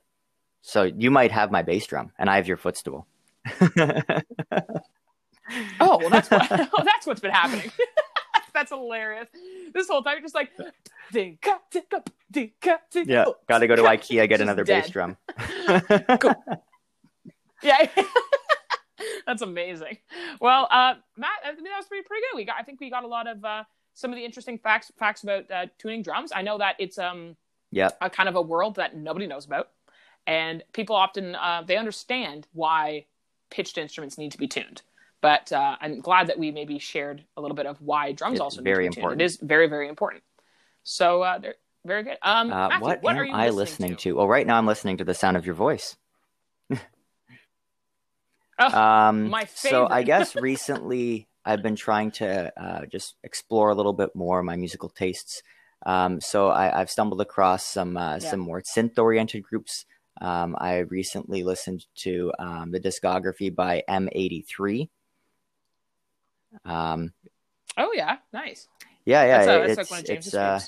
[0.62, 3.06] So you might have my bass drum, and I have your footstool.
[5.80, 7.72] oh, well, that's what, oh, that's what's been happening.
[8.60, 9.30] That's hilarious.
[9.74, 10.50] This whole time, you're just like,
[13.08, 13.84] yeah, got to go to.
[13.84, 14.84] IKEA get another dead.
[14.84, 15.18] bass drum.
[17.62, 17.88] Yeah.
[19.26, 19.98] That's amazing.
[20.42, 22.38] Well, uh, Matt, I think that was pretty pretty good.
[22.38, 24.92] We got, I think we got a lot of uh, some of the interesting facts
[24.98, 26.32] facts about uh, tuning drums.
[26.34, 27.36] I know that it's um
[27.72, 27.98] yep.
[28.02, 29.70] a kind of a world that nobody knows about,
[30.26, 33.06] and people often they understand why
[33.50, 34.82] pitched instruments need to be tuned.
[35.22, 38.42] But uh, I'm glad that we maybe shared a little bit of why drums It's
[38.42, 39.22] also very to important.
[39.22, 40.24] It is very very important.
[40.84, 41.40] So uh,
[41.86, 42.18] very good.
[42.22, 44.16] Um, Uh, Matthew, what, what am are you I listening, listening to?
[44.16, 45.98] Well, right now I'm listening to the sound of your voice.
[48.62, 53.76] Oh, Um, my so I guess recently I've been trying to uh, just explore a
[53.76, 55.42] little bit more my musical tastes.
[55.86, 58.32] Um, so I, I've stumbled across some uh, Yeah.
[58.32, 59.86] some more synth-oriented groups.
[60.20, 64.90] Um, I recently listened to um, the discography by M83.
[66.66, 67.14] Um,
[67.78, 68.68] oh yeah, nice.
[69.06, 70.60] yeah, yeah, That's, uh, it- that's it's, like it's uh,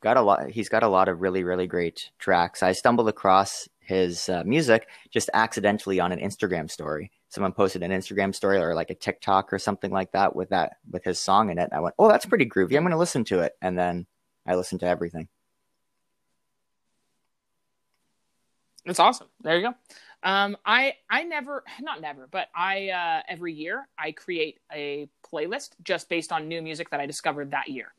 [0.00, 0.50] got a lot.
[0.50, 2.62] He's got a lot of really, really great tracks.
[2.62, 7.10] I stumbled across his uh, music just accidentally on an Instagram story.
[7.28, 10.76] Someone posted an Instagram story or like a TikTok or something like that with that
[10.90, 11.64] with his song in it.
[11.64, 12.76] And I went, "Oh, that's pretty groovy.
[12.76, 14.06] I'm going to listen to it." And then
[14.46, 15.28] I listened to everything.
[18.86, 19.28] That's awesome.
[19.40, 19.74] There you go.
[20.24, 25.72] Um, I I never not never, but I uh, every year I create a playlist
[25.82, 27.92] just based on new music that I discovered that year.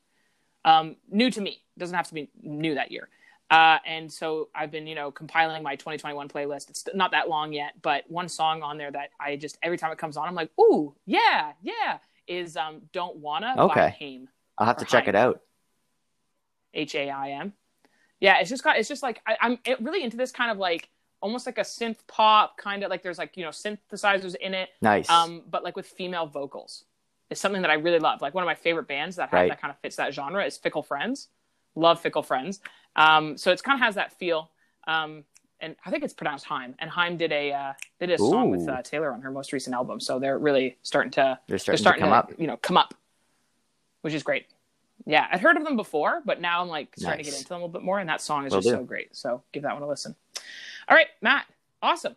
[0.66, 3.10] Um, new to me doesn't have to be new that year.
[3.52, 6.72] Uh, and so I've been you know compiling my 2021 playlist.
[6.72, 9.92] It's not that long yet, but one song on there that I just every time
[9.92, 13.96] it comes on, I'm like, ooh yeah yeah is um, "Don't Wanna" by Okay.
[14.00, 14.30] Haim.
[14.58, 15.42] I'll have to check it out.
[16.74, 17.54] H A I M.
[18.20, 20.90] Yeah, it's just got it's just like I, I'm really into this kind of like
[21.26, 24.70] almost like a synth pop kind of like there's like you know synthesizers in it,
[24.82, 25.10] Nice.
[25.10, 26.86] um, but like with female vocals.
[27.32, 28.22] It's something that I really love.
[28.22, 29.50] Like one of my favorite bands that have, Right.
[29.50, 31.30] that kind of fits that genre is Fickle Friends.
[31.74, 32.60] Love Fickle Friends.
[32.96, 34.52] Um, so it's kind of has that feel.
[34.88, 35.24] Um,
[35.60, 36.76] and I think it's pronounced Haim.
[36.78, 39.74] And Haim did a uh, did a song with uh, Taylor on her most recent
[39.74, 40.00] album.
[40.00, 42.32] So they're really starting to they're they're starting, starting to come up.
[42.38, 42.94] you know come up,
[44.02, 44.46] which is great.
[45.08, 47.56] Yeah, I'd heard of them before, but now I'm like starting to get into them
[47.58, 48.76] a little bit more, and that song is Will just do.
[48.76, 49.16] so great.
[49.16, 50.16] So give that one a listen.
[50.88, 51.46] All right, Matt,
[51.82, 52.16] awesome.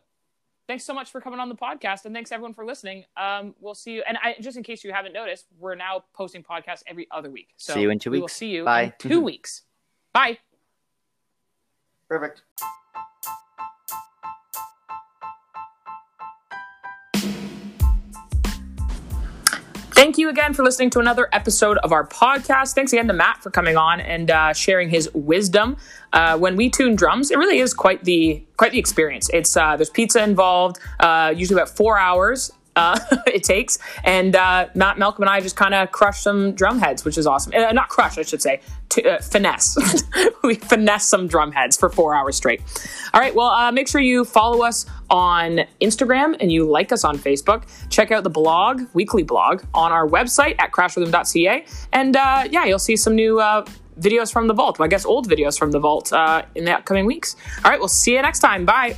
[0.67, 3.05] Thanks so much for coming on the podcast, and thanks everyone for listening.
[3.17, 4.03] Um, we'll see you.
[4.07, 7.49] And I, just in case you haven't noticed, we're now posting podcasts every other week.
[7.57, 8.35] So See you in two we will weeks.
[8.35, 8.83] see you Bye.
[8.83, 9.63] in two weeks.
[10.13, 10.39] Bye.
[12.07, 12.43] Perfect.
[19.99, 22.75] Thank you again for listening to another episode of our podcast.
[22.77, 25.77] Thanks again to Matt for coming on and uh, sharing his wisdom.
[26.13, 29.29] Uh, when we tune drums, it really is quite the quite the experience.
[29.35, 33.79] It's uh, there's pizza involved, uh, usually about four hours, uh, it takes.
[34.05, 37.27] And uh, Matt Malcolm and I just kind of crush some drum heads, which is
[37.27, 37.53] awesome.
[37.53, 38.61] Uh, not crush, I should say,
[38.91, 39.77] to, uh, finesse.
[40.43, 42.63] we finesse some drum heads for four hours straight.
[43.13, 47.05] All right, well, uh, make sure you follow us on Instagram and you like us
[47.05, 47.65] on Facebook.
[47.91, 51.65] Check out the blog, weekly blog, on our website at crashrhythm.ca.
[51.93, 53.37] And uh, yeah, you'll see some new
[53.99, 54.79] videos from the vault.
[54.79, 56.13] Well, I guess old videos from the vault
[56.55, 57.37] in the upcoming weeks.
[57.65, 58.65] All right, we'll see you next time.
[58.65, 58.97] Bye.